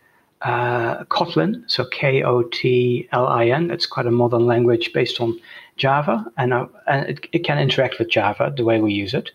uh, 0.44 1.04
Kotlin, 1.04 1.64
so 1.66 1.84
K 1.86 2.22
O 2.22 2.42
T 2.42 3.08
L 3.12 3.26
I 3.26 3.46
N. 3.46 3.70
It's 3.70 3.86
quite 3.86 4.06
a 4.06 4.10
modern 4.10 4.46
language 4.46 4.92
based 4.92 5.20
on 5.20 5.38
Java, 5.76 6.24
and, 6.36 6.52
uh, 6.52 6.66
and 6.86 7.08
it, 7.08 7.26
it, 7.32 7.38
can 7.40 7.58
interact 7.58 7.98
with 7.98 8.08
Java 8.08 8.52
the 8.56 8.64
way 8.64 8.80
we 8.80 8.92
use 8.92 9.14
it 9.14 9.30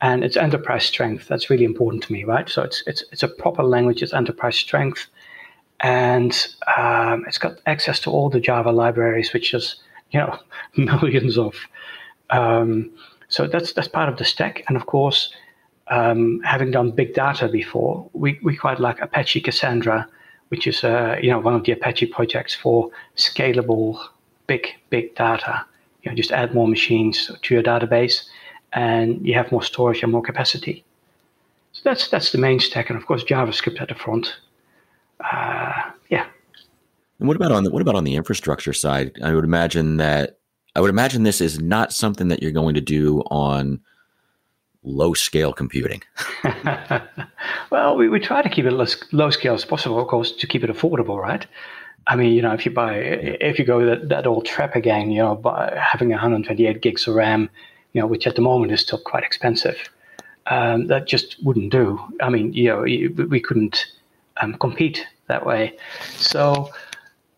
and 0.00 0.24
it's 0.24 0.36
enterprise 0.36 0.84
strength. 0.84 1.28
That's 1.28 1.50
really 1.50 1.64
important 1.64 2.02
to 2.04 2.12
me, 2.12 2.24
right? 2.24 2.48
So 2.48 2.62
it's 2.62 2.82
it's 2.86 3.04
it's 3.12 3.22
a 3.22 3.28
proper 3.28 3.62
language. 3.62 4.02
It's 4.02 4.12
enterprise 4.12 4.56
strength, 4.56 5.06
and 5.80 6.32
um, 6.76 7.24
it's 7.26 7.38
got 7.38 7.60
access 7.66 8.00
to 8.00 8.10
all 8.10 8.30
the 8.30 8.40
Java 8.40 8.70
libraries, 8.72 9.32
which 9.32 9.52
is 9.54 9.76
you 10.10 10.20
know 10.20 10.38
millions 10.76 11.38
of. 11.38 11.54
Um, 12.30 12.90
so 13.28 13.46
that's 13.46 13.72
that's 13.72 13.88
part 13.88 14.08
of 14.08 14.16
the 14.16 14.24
stack, 14.24 14.64
and 14.68 14.76
of 14.76 14.86
course, 14.86 15.32
um, 15.88 16.40
having 16.44 16.70
done 16.70 16.90
big 16.90 17.14
data 17.14 17.48
before, 17.48 18.08
we, 18.12 18.38
we 18.42 18.56
quite 18.56 18.80
like 18.80 19.00
Apache 19.00 19.40
Cassandra, 19.42 20.08
which 20.50 20.66
is 20.66 20.84
uh, 20.84 21.16
you 21.22 21.30
know 21.30 21.40
one 21.40 21.54
of 21.54 21.64
the 21.64 21.72
Apache 21.72 22.06
projects 22.06 22.54
for 22.54 22.90
scalable 23.16 23.98
big 24.46 24.68
big 24.90 25.14
data. 25.14 25.64
You 26.02 26.10
know, 26.10 26.16
just 26.16 26.32
add 26.32 26.54
more 26.54 26.68
machines 26.68 27.30
to 27.42 27.54
your 27.54 27.62
database 27.62 28.24
and 28.72 29.26
you 29.26 29.34
have 29.34 29.50
more 29.52 29.62
storage 29.62 30.02
and 30.02 30.12
more 30.12 30.22
capacity. 30.22 30.84
So 31.72 31.82
that's 31.84 32.08
that's 32.08 32.32
the 32.32 32.38
main 32.38 32.60
stack, 32.60 32.90
and 32.90 32.98
of 32.98 33.06
course 33.06 33.24
JavaScript 33.24 33.80
at 33.80 33.88
the 33.88 33.94
front. 33.94 34.36
Uh, 35.20 35.90
yeah. 36.08 36.26
And 37.18 37.28
what 37.28 37.36
about 37.36 37.52
on 37.52 37.64
the 37.64 37.70
what 37.70 37.82
about 37.82 37.94
on 37.94 38.04
the 38.04 38.16
infrastructure 38.16 38.72
side? 38.72 39.18
I 39.22 39.34
would 39.34 39.44
imagine 39.44 39.98
that 39.98 40.38
I 40.74 40.80
would 40.80 40.90
imagine 40.90 41.22
this 41.22 41.40
is 41.40 41.60
not 41.60 41.92
something 41.92 42.28
that 42.28 42.42
you're 42.42 42.50
going 42.50 42.74
to 42.74 42.80
do 42.80 43.20
on 43.30 43.80
low 44.82 45.14
scale 45.14 45.52
computing. 45.52 46.02
well, 47.70 47.96
we, 47.96 48.08
we 48.08 48.20
try 48.20 48.42
to 48.42 48.48
keep 48.48 48.64
it 48.64 48.72
as 48.72 49.02
low 49.12 49.30
scale 49.30 49.54
as 49.54 49.64
possible, 49.64 50.00
of 50.00 50.08
course, 50.08 50.32
to 50.32 50.46
keep 50.46 50.64
it 50.64 50.70
affordable, 50.70 51.18
right? 51.18 51.46
I 52.06 52.16
mean, 52.16 52.32
you 52.32 52.42
know, 52.42 52.52
if 52.52 52.64
you 52.64 52.72
buy, 52.72 52.96
if 52.96 53.58
you 53.58 53.64
go 53.64 53.84
that, 53.84 54.08
that 54.08 54.26
old 54.26 54.46
trap 54.46 54.74
again, 54.74 55.10
you 55.10 55.18
know, 55.18 55.34
by 55.34 55.78
having 55.78 56.08
128 56.10 56.80
gigs 56.80 57.06
of 57.06 57.14
RAM 57.14 57.50
you 57.92 58.00
know, 58.00 58.06
which 58.06 58.26
at 58.26 58.36
the 58.36 58.42
moment 58.42 58.72
is 58.72 58.80
still 58.80 58.98
quite 58.98 59.24
expensive. 59.24 59.88
Um, 60.46 60.86
that 60.88 61.06
just 61.06 61.42
wouldn't 61.44 61.70
do. 61.70 62.00
I 62.20 62.28
mean, 62.28 62.52
you 62.52 62.68
know, 62.68 62.80
we 62.80 63.40
couldn't 63.40 63.86
um, 64.40 64.54
compete 64.54 65.06
that 65.28 65.46
way. 65.46 65.76
So, 66.16 66.70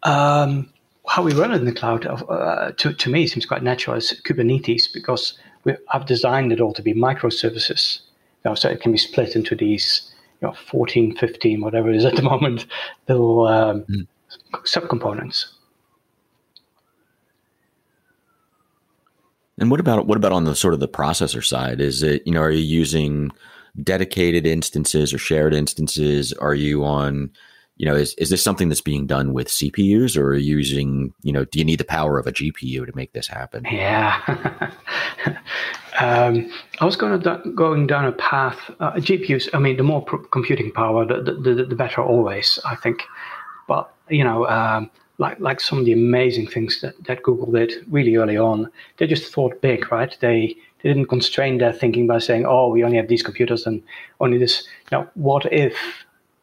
um, 0.04 0.70
how 1.08 1.22
we 1.22 1.34
run 1.34 1.52
it 1.52 1.56
in 1.56 1.64
the 1.64 1.72
cloud, 1.72 2.06
uh, 2.06 2.72
to, 2.78 2.92
to 2.92 3.10
me, 3.10 3.26
seems 3.26 3.44
quite 3.44 3.62
natural 3.62 3.96
as 3.96 4.12
Kubernetes 4.24 4.84
because 4.92 5.36
we, 5.64 5.76
I've 5.92 6.06
designed 6.06 6.52
it 6.52 6.60
all 6.60 6.72
to 6.74 6.82
be 6.82 6.94
microservices. 6.94 8.00
You 8.44 8.50
know, 8.50 8.54
so 8.54 8.68
it 8.68 8.80
can 8.80 8.92
be 8.92 8.98
split 8.98 9.36
into 9.36 9.54
these, 9.54 10.10
you 10.40 10.48
know, 10.48 10.54
14, 10.54 11.16
15, 11.16 11.60
whatever 11.60 11.90
it 11.90 11.96
is 11.96 12.04
at 12.04 12.16
the 12.16 12.22
moment, 12.32 12.66
little 13.08 13.46
um, 13.46 13.82
mm. 13.82 14.06
subcomponents. 14.64 15.46
And 19.58 19.70
what 19.70 19.80
about 19.80 20.06
what 20.06 20.16
about 20.16 20.32
on 20.32 20.44
the 20.44 20.56
sort 20.56 20.74
of 20.74 20.80
the 20.80 20.88
processor 20.88 21.44
side? 21.44 21.80
Is 21.80 22.02
it 22.02 22.26
you 22.26 22.32
know 22.32 22.40
are 22.40 22.50
you 22.50 22.64
using 22.64 23.30
dedicated 23.80 24.46
instances 24.46 25.14
or 25.14 25.18
shared 25.18 25.54
instances? 25.54 26.32
Are 26.32 26.54
you 26.54 26.84
on 26.84 27.30
you 27.82 27.88
know 27.88 27.96
is 27.96 28.14
is 28.14 28.30
this 28.30 28.40
something 28.40 28.68
that's 28.68 28.80
being 28.80 29.06
done 29.06 29.32
with 29.32 29.48
CPUs 29.48 30.16
or 30.16 30.34
using 30.34 31.12
you 31.22 31.32
know 31.32 31.44
do 31.44 31.58
you 31.58 31.64
need 31.64 31.80
the 31.80 31.84
power 31.84 32.16
of 32.16 32.28
a 32.28 32.32
GPU 32.32 32.86
to 32.86 32.92
make 32.94 33.12
this 33.12 33.26
happen? 33.26 33.64
Yeah. 33.68 34.20
um, 35.98 36.48
I 36.78 36.84
was 36.84 36.94
going 36.94 37.20
to 37.20 37.50
going 37.56 37.88
down 37.88 38.04
a 38.04 38.12
path. 38.12 38.70
Uh, 38.78 38.92
GPUs. 38.92 39.48
I 39.52 39.58
mean, 39.58 39.78
the 39.78 39.82
more 39.82 40.04
computing 40.30 40.70
power, 40.70 41.04
the, 41.04 41.32
the, 41.32 41.64
the 41.64 41.74
better 41.74 42.00
always. 42.00 42.60
I 42.64 42.76
think, 42.76 43.02
but 43.66 43.92
you 44.08 44.22
know, 44.22 44.46
um, 44.46 44.88
like 45.18 45.40
like 45.40 45.58
some 45.60 45.80
of 45.80 45.84
the 45.84 45.92
amazing 45.92 46.46
things 46.46 46.82
that, 46.82 46.94
that 47.06 47.24
Google 47.24 47.50
did 47.50 47.72
really 47.90 48.14
early 48.14 48.38
on. 48.38 48.70
They 48.98 49.08
just 49.08 49.34
thought 49.34 49.60
big, 49.60 49.90
right? 49.90 50.16
They 50.20 50.56
they 50.84 50.88
didn't 50.88 51.06
constrain 51.06 51.58
their 51.58 51.72
thinking 51.72 52.06
by 52.06 52.20
saying, 52.20 52.46
"Oh, 52.46 52.68
we 52.68 52.84
only 52.84 52.98
have 52.98 53.08
these 53.08 53.24
computers 53.24 53.66
and 53.66 53.82
only 54.20 54.38
this." 54.38 54.68
Know, 54.92 55.08
what 55.14 55.52
if 55.52 55.74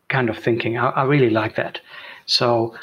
kind 0.09 0.29
of 0.29 0.37
thinking. 0.37 0.77
I, 0.77 0.89
I 0.89 1.03
really 1.03 1.29
like 1.29 1.55
that. 1.55 1.79
So. 2.25 2.75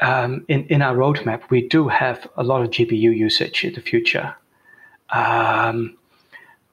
Um, 0.00 0.44
in, 0.48 0.64
in 0.64 0.82
our 0.82 0.96
roadmap, 0.96 1.48
we 1.48 1.68
do 1.68 1.86
have 1.86 2.28
a 2.36 2.42
lot 2.42 2.60
of 2.60 2.70
GPU 2.70 3.16
usage 3.16 3.62
in 3.62 3.74
the 3.74 3.80
future. 3.80 4.34
Um, 5.10 5.96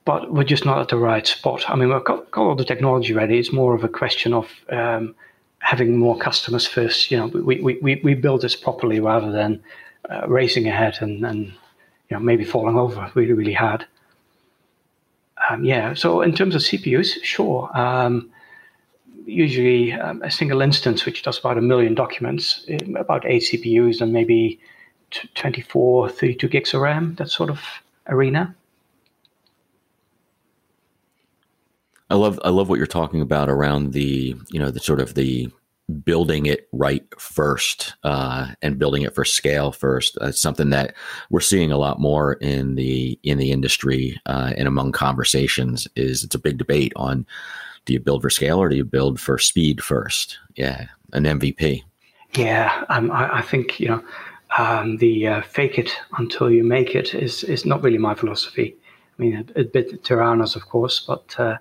but 0.10 0.34
we're 0.34 0.44
just 0.44 0.66
not 0.66 0.80
at 0.80 0.88
the 0.88 0.98
right 0.98 1.28
spot. 1.28 1.70
I 1.70 1.76
mean, 1.76 1.94
we've 1.94 2.04
got, 2.04 2.32
got 2.32 2.42
all 2.42 2.56
the 2.56 2.66
technology 2.66 3.14
ready. 3.14 3.38
It's 3.38 3.54
more 3.54 3.76
of 3.76 3.84
a 3.84 3.88
question 3.88 4.34
of 4.34 4.50
um, 4.70 5.14
having 5.60 5.98
more 5.98 6.18
customers 6.18 6.66
first. 6.66 7.12
You 7.12 7.18
know, 7.18 7.28
we, 7.28 7.62
we, 7.62 8.02
we, 8.04 8.14
build 8.16 8.42
this 8.42 8.56
properly 8.56 9.00
rather 9.00 9.32
than 9.32 9.62
uh, 10.10 10.28
racing 10.28 10.68
ahead 10.68 10.98
and, 11.02 11.24
and 11.24 11.46
you 12.10 12.18
know 12.18 12.20
maybe 12.20 12.44
falling 12.44 12.76
over 12.76 13.12
really 13.14 13.34
really 13.34 13.54
hard. 13.54 13.86
Um, 15.48 15.64
yeah. 15.64 15.94
So 15.94 16.22
in 16.22 16.34
terms 16.34 16.56
of 16.56 16.62
CPUs, 16.62 17.24
sure. 17.24 17.70
Um, 17.78 18.32
usually 19.30 19.94
um, 19.94 20.22
a 20.22 20.32
single 20.32 20.62
instance 20.62 21.06
which 21.06 21.24
does 21.24 21.40
about 21.40 21.58
a 21.58 21.62
million 21.62 21.96
documents, 21.96 22.66
um, 22.70 22.96
about 22.96 23.26
eight 23.26 23.44
CPUs 23.44 24.02
and 24.02 24.12
maybe 24.12 24.60
24, 25.36 26.10
32 26.10 26.48
gigs 26.48 26.74
of 26.74 26.82
RAM. 26.82 27.16
That 27.16 27.30
sort 27.30 27.50
of 27.50 27.62
arena. 28.08 28.56
I 32.10 32.16
love 32.16 32.40
I 32.44 32.50
love 32.50 32.70
what 32.70 32.78
you're 32.78 32.88
talking 32.88 33.22
about 33.22 33.50
around 33.50 33.94
the 33.94 34.36
you 34.50 34.60
know 34.60 34.72
the 34.72 34.80
sort 34.80 35.00
of 35.00 35.14
the 35.14 35.50
building 36.04 36.46
it 36.46 36.68
right 36.72 37.04
first 37.20 37.96
uh, 38.04 38.48
and 38.62 38.80
building 38.80 39.02
it 39.04 39.16
for 39.16 39.26
scale 39.26 39.72
first. 39.72 40.18
It's 40.22 40.42
something 40.42 40.70
that 40.72 40.96
we're 41.30 41.40
seeing 41.40 41.72
a 41.72 41.78
lot 41.78 42.00
more 42.00 42.34
in 42.34 42.76
the 42.76 43.20
in 43.24 43.38
the 43.38 43.52
industry 43.52 44.20
uh, 44.26 44.54
and 44.58 44.68
among 44.68 44.92
conversations. 44.92 45.88
Is 45.96 46.24
it's 46.24 46.36
a 46.36 46.40
big 46.40 46.58
debate 46.58 46.94
on 46.96 47.26
do 47.90 47.94
you 47.94 48.00
build 48.00 48.22
for 48.22 48.30
scale 48.30 48.60
or 48.60 48.70
do 48.70 48.76
you 48.76 48.86
build 48.86 49.20
for 49.20 49.40
speed 49.40 49.84
first? 49.84 50.38
Yeah, 50.56 50.90
an 51.12 51.24
MVP. 51.24 51.82
Yeah, 52.36 52.86
um, 52.88 53.12
I, 53.12 53.40
I, 53.40 53.42
think 53.42 53.80
you 53.80 53.88
know 53.88 54.04
um, 54.60 54.98
the 54.98 55.28
uh, 55.28 55.42
fake 55.42 55.80
it 55.80 55.92
until 56.20 56.52
you 56.52 56.64
make 56.64 56.94
it 56.94 57.16
is 57.16 57.44
is 57.44 57.66
not 57.66 57.82
really 57.82 57.98
my 57.98 58.14
philosophy. 58.14 58.76
I 59.18 59.22
mean, 59.22 59.52
a, 59.56 59.62
a 59.62 59.64
bit 59.64 60.04
Theranos, 60.04 60.56
of 60.56 60.68
course, 60.68 61.00
but 61.00 61.36
uh, 61.40 61.58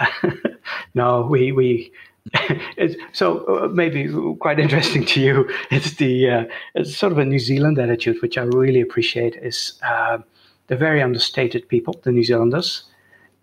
no, 0.94 1.22
we 1.30 1.52
we. 1.52 1.92
so 3.12 3.44
uh, 3.46 3.68
maybe 3.68 4.12
quite 4.40 4.58
interesting 4.58 5.04
to 5.04 5.20
you. 5.20 5.48
It's 5.70 5.92
the 5.94 6.30
uh, 6.30 6.44
it's 6.74 6.96
sort 6.96 7.12
of 7.12 7.18
a 7.18 7.24
New 7.24 7.38
Zealand 7.38 7.78
attitude, 7.78 8.20
which 8.22 8.36
I 8.36 8.42
really 8.42 8.80
appreciate. 8.80 9.36
Is 9.36 9.74
uh, 9.86 10.18
they're 10.66 10.76
very 10.88 11.00
understated 11.00 11.68
people, 11.68 11.94
the 12.02 12.10
New 12.10 12.24
Zealanders, 12.24 12.84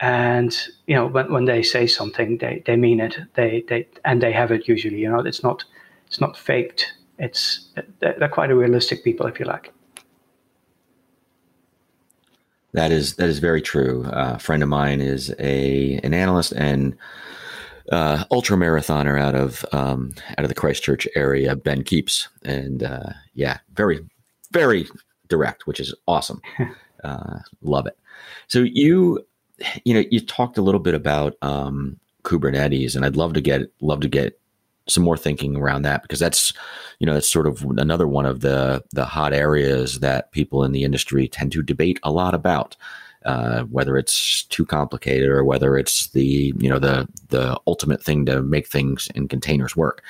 and 0.01 0.57
you 0.87 0.95
know 0.95 1.05
when, 1.05 1.31
when 1.31 1.45
they 1.45 1.61
say 1.61 1.85
something, 1.87 2.39
they, 2.39 2.63
they 2.65 2.75
mean 2.75 2.99
it. 2.99 3.17
They 3.35 3.63
they 3.67 3.87
and 4.03 4.21
they 4.21 4.33
have 4.33 4.51
it 4.51 4.67
usually. 4.67 4.97
You 4.97 5.11
know, 5.11 5.19
it's 5.19 5.43
not 5.43 5.63
it's 6.07 6.19
not 6.19 6.35
faked. 6.35 6.93
It's 7.19 7.69
they're 7.99 8.27
quite 8.29 8.49
a 8.49 8.55
realistic 8.55 9.03
people, 9.03 9.27
if 9.27 9.39
you 9.39 9.45
like. 9.45 9.71
That 12.73 12.91
is 12.91 13.15
that 13.15 13.29
is 13.29 13.37
very 13.37 13.61
true. 13.61 14.05
Uh, 14.05 14.33
a 14.35 14.39
friend 14.39 14.63
of 14.63 14.69
mine 14.69 15.01
is 15.01 15.33
a 15.37 15.99
an 16.03 16.15
analyst 16.15 16.51
and 16.53 16.97
uh, 17.91 18.23
ultra 18.31 18.57
marathoner 18.57 19.21
out 19.21 19.35
of 19.35 19.63
um, 19.71 20.13
out 20.35 20.43
of 20.43 20.49
the 20.49 20.55
Christchurch 20.55 21.07
area, 21.15 21.55
Ben 21.55 21.83
Keeps, 21.83 22.27
and 22.43 22.81
uh, 22.81 23.11
yeah, 23.35 23.59
very 23.73 23.99
very 24.51 24.87
direct, 25.27 25.67
which 25.67 25.79
is 25.79 25.93
awesome. 26.07 26.41
Uh, 27.03 27.39
love 27.63 27.87
it. 27.87 27.97
So 28.47 28.59
you 28.59 29.25
you 29.85 29.93
know 29.93 30.03
you 30.11 30.19
talked 30.19 30.57
a 30.57 30.61
little 30.61 30.79
bit 30.79 30.93
about 30.93 31.35
um, 31.41 31.99
Kubernetes, 32.23 32.95
and 32.95 33.05
I'd 33.05 33.15
love 33.15 33.33
to 33.33 33.41
get 33.41 33.61
love 33.81 34.01
to 34.01 34.07
get 34.07 34.39
some 34.87 35.03
more 35.03 35.17
thinking 35.17 35.55
around 35.55 35.83
that 35.83 36.01
because 36.01 36.19
that's 36.19 36.53
you 36.99 37.05
know 37.05 37.13
that's 37.13 37.31
sort 37.31 37.47
of 37.47 37.63
another 37.77 38.07
one 38.07 38.25
of 38.25 38.41
the 38.41 38.83
the 38.91 39.05
hot 39.05 39.33
areas 39.33 39.99
that 39.99 40.31
people 40.31 40.63
in 40.63 40.71
the 40.71 40.83
industry 40.83 41.27
tend 41.27 41.51
to 41.51 41.63
debate 41.63 41.99
a 42.03 42.11
lot 42.11 42.33
about. 42.33 42.75
Uh, 43.23 43.65
whether 43.65 43.97
it's 43.97 44.45
too 44.45 44.65
complicated 44.65 45.29
or 45.29 45.43
whether 45.43 45.77
it's 45.77 46.07
the 46.07 46.51
you 46.57 46.67
know 46.67 46.79
the 46.79 47.07
the 47.29 47.55
ultimate 47.67 48.03
thing 48.03 48.25
to 48.25 48.41
make 48.41 48.67
things 48.67 49.09
in 49.13 49.27
containers 49.27 49.75
work. 49.75 50.03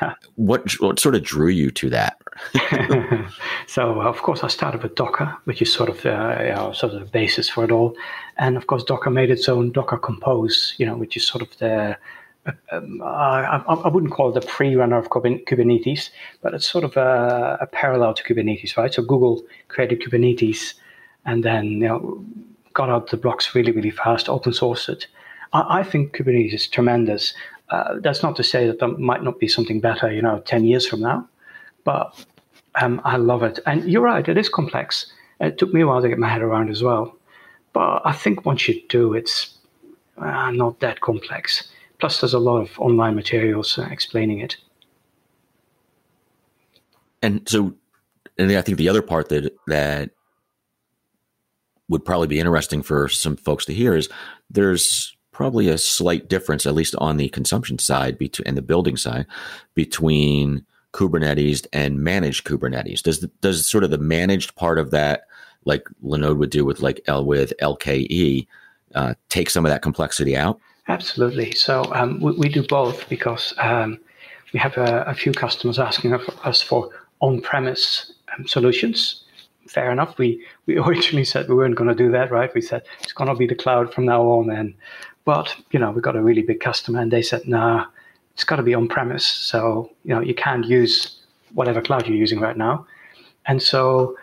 What 0.34 0.70
what 0.80 1.00
sort 1.00 1.14
of 1.14 1.22
drew 1.22 1.48
you 1.48 1.70
to 1.70 1.90
that? 1.90 2.18
so 3.66 4.00
of 4.00 4.22
course 4.22 4.42
I 4.44 4.48
started 4.48 4.82
with 4.82 4.94
Docker, 4.94 5.36
which 5.44 5.62
is 5.62 5.72
sort 5.72 5.88
of 5.88 6.04
uh, 6.04 6.36
you 6.40 6.54
know, 6.54 6.72
sort 6.72 6.92
of 6.92 7.00
the 7.00 7.06
basis 7.06 7.48
for 7.48 7.64
it 7.64 7.70
all, 7.70 7.96
and 8.36 8.56
of 8.56 8.66
course 8.66 8.84
Docker 8.84 9.10
made 9.10 9.30
its 9.30 9.48
own 9.48 9.72
Docker 9.72 9.98
Compose, 9.98 10.74
you 10.78 10.86
know, 10.86 10.96
which 10.96 11.16
is 11.16 11.26
sort 11.26 11.42
of 11.42 11.56
the 11.58 11.96
um, 12.70 13.02
I, 13.02 13.62
I, 13.66 13.88
wouldn't 13.88 14.12
call 14.12 14.28
it 14.30 14.40
the 14.40 14.46
pre-runner 14.46 14.96
of 14.96 15.08
Kubernetes, 15.08 16.10
but 16.42 16.54
it's 16.54 16.70
sort 16.70 16.84
of 16.84 16.96
a, 16.96 17.58
a, 17.60 17.66
parallel 17.66 18.14
to 18.14 18.22
Kubernetes, 18.22 18.76
right? 18.76 18.94
So 18.94 19.02
Google 19.02 19.42
created 19.66 20.00
Kubernetes, 20.00 20.74
and 21.24 21.42
then 21.42 21.66
you 21.66 21.88
know 21.88 22.24
got 22.76 22.90
out 22.90 23.10
the 23.10 23.16
blocks 23.16 23.54
really, 23.54 23.72
really 23.72 23.90
fast, 23.90 24.28
open 24.28 24.52
sourced 24.52 24.88
it. 24.88 25.06
I, 25.52 25.80
I 25.80 25.82
think 25.82 26.14
Kubernetes 26.14 26.54
is 26.54 26.66
tremendous. 26.68 27.34
Uh, 27.70 27.94
that's 28.00 28.22
not 28.22 28.36
to 28.36 28.44
say 28.44 28.66
that 28.66 28.78
there 28.78 28.88
might 28.88 29.24
not 29.24 29.40
be 29.40 29.48
something 29.48 29.80
better, 29.80 30.12
you 30.12 30.22
know, 30.22 30.40
10 30.40 30.64
years 30.64 30.86
from 30.86 31.00
now, 31.00 31.28
but 31.86 32.26
um, 32.74 33.00
I 33.04 33.16
love 33.16 33.42
it. 33.42 33.60
And 33.64 33.88
you're 33.90 34.02
right, 34.02 34.28
it 34.28 34.36
is 34.36 34.50
complex. 34.50 35.10
It 35.40 35.56
took 35.56 35.72
me 35.72 35.80
a 35.80 35.86
while 35.86 36.02
to 36.02 36.08
get 36.08 36.18
my 36.18 36.28
head 36.28 36.42
around 36.42 36.68
as 36.68 36.82
well. 36.82 37.16
But 37.72 38.02
I 38.04 38.12
think 38.12 38.44
once 38.44 38.68
you 38.68 38.82
do, 38.88 39.14
it's 39.14 39.56
uh, 40.18 40.50
not 40.50 40.80
that 40.80 41.00
complex. 41.00 41.68
Plus, 41.98 42.20
there's 42.20 42.34
a 42.34 42.38
lot 42.38 42.60
of 42.60 42.78
online 42.78 43.14
materials 43.14 43.78
uh, 43.78 43.88
explaining 43.90 44.40
it. 44.40 44.56
And 47.22 47.48
so, 47.48 47.74
and 48.36 48.50
I 48.50 48.60
think 48.60 48.78
the 48.78 48.88
other 48.88 49.02
part 49.02 49.30
that 49.30 49.56
that 49.66 50.10
would 51.88 52.04
probably 52.04 52.26
be 52.26 52.40
interesting 52.40 52.82
for 52.82 53.08
some 53.08 53.36
folks 53.36 53.64
to 53.66 53.74
hear 53.74 53.94
is 53.94 54.08
there's 54.50 55.16
probably 55.32 55.68
a 55.68 55.78
slight 55.78 56.28
difference, 56.28 56.66
at 56.66 56.74
least 56.74 56.96
on 56.98 57.16
the 57.16 57.28
consumption 57.28 57.78
side 57.78 58.18
between 58.18 58.46
and 58.46 58.56
the 58.56 58.62
building 58.62 58.96
side, 58.96 59.26
between 59.74 60.66
Kubernetes 60.96 61.66
and 61.72 62.00
manage 62.00 62.44
Kubernetes. 62.44 63.02
Does 63.02 63.20
the, 63.20 63.28
does 63.42 63.68
sort 63.68 63.84
of 63.84 63.90
the 63.90 63.98
managed 63.98 64.56
part 64.56 64.78
of 64.78 64.90
that, 64.92 65.26
like 65.66 65.86
Linode 66.02 66.38
would 66.38 66.50
do 66.50 66.64
with 66.64 66.80
like 66.80 67.02
with 67.08 67.52
LKE, 67.60 68.46
uh, 68.94 69.14
take 69.28 69.50
some 69.50 69.66
of 69.66 69.70
that 69.70 69.82
complexity 69.82 70.36
out? 70.36 70.58
Absolutely. 70.88 71.52
So 71.52 71.84
um, 71.94 72.20
we, 72.20 72.32
we, 72.32 72.48
do 72.48 72.62
both 72.66 73.08
because 73.08 73.52
um, 73.58 73.98
we 74.52 74.60
have 74.60 74.76
a, 74.78 75.02
a, 75.06 75.14
few 75.14 75.32
customers 75.32 75.78
asking 75.78 76.14
us 76.14 76.62
for 76.62 76.90
on-premise 77.20 78.12
um, 78.32 78.46
solutions. 78.46 79.24
Fair 79.68 79.90
enough. 79.90 80.16
We 80.16 80.42
we 80.66 80.78
originally 80.86 81.24
said 81.24 81.48
we 81.48 81.56
weren't 81.56 81.74
going 81.74 81.90
to 81.90 81.94
do 81.94 82.10
that, 82.12 82.30
right? 82.30 82.54
We 82.54 82.62
said 82.62 82.84
it's 83.02 83.12
going 83.12 83.28
to 83.28 83.34
be 83.34 83.46
the 83.46 83.54
cloud 83.54 83.92
from 83.92 84.06
now 84.06 84.22
on, 84.22 84.48
and 84.48 84.74
but 85.24 85.54
you 85.72 85.78
know, 85.78 85.90
we 85.90 86.00
got 86.00 86.16
a 86.16 86.22
really 86.22 86.42
big 86.42 86.60
customer, 86.60 87.00
and 87.00 87.10
they 87.10 87.22
said, 87.22 87.46
"Nah, 87.48 87.86
it's 88.36 88.44
got 88.44 88.56
to 88.56 88.62
be 88.62 88.74
on 88.74 88.86
premise. 88.86 89.24
So 89.24 89.90
you 90.04 90.14
know, 90.14 90.20
you 90.20 90.34
can't 90.34 90.66
use 90.66 91.16
whatever 91.54 91.80
cloud 91.80 92.06
you're 92.06 92.16
using 92.16 92.38
right 92.38 92.56
now." 92.56 92.86
And 93.46 93.62
so 93.62 94.14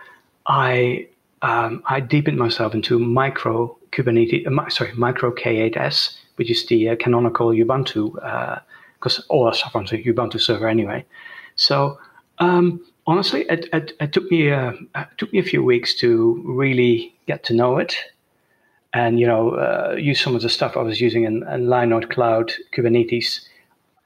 I 0.46 1.08
um, 1.42 1.82
I 1.88 2.00
deepened 2.00 2.38
myself 2.38 2.76
into 2.76 3.00
micro 3.00 3.76
Kubernetes, 3.92 4.46
uh, 4.46 4.70
sorry, 4.70 4.94
micro 4.94 5.34
K8s, 5.34 6.16
which 6.36 6.52
is 6.52 6.68
the 6.68 6.90
uh, 6.90 6.96
canonical 6.96 7.48
Ubuntu, 7.48 8.14
because 9.00 9.20
uh, 9.20 9.24
all 9.30 9.48
our 9.48 9.54
stuff 9.54 9.74
runs 9.74 9.92
on 9.92 10.04
Ubuntu 10.04 10.40
server 10.40 10.68
anyway. 10.68 11.04
So 11.56 11.98
um, 12.38 12.86
honestly, 13.08 13.46
it, 13.50 13.68
it, 13.74 13.94
it, 14.00 14.14
took 14.14 14.30
me 14.30 14.50
a, 14.50 14.74
uh, 14.94 15.06
took 15.18 15.34
me 15.34 15.40
a 15.40 15.44
few 15.44 15.64
weeks 15.64 15.96
to 15.96 16.40
really 16.46 17.16
get 17.26 17.44
to 17.46 17.54
know 17.56 17.78
it 17.78 17.96
and 18.94 19.20
you 19.20 19.26
know 19.26 19.52
uh, 19.52 19.96
use 19.98 20.22
some 20.22 20.36
of 20.36 20.42
the 20.42 20.50
stuff 20.50 20.78
I 20.78 20.82
was 20.82 21.02
using 21.02 21.24
in, 21.24 21.44
in 21.44 21.66
Linode 21.66 22.12
Cloud 22.12 22.54
Kubernetes 22.76 23.46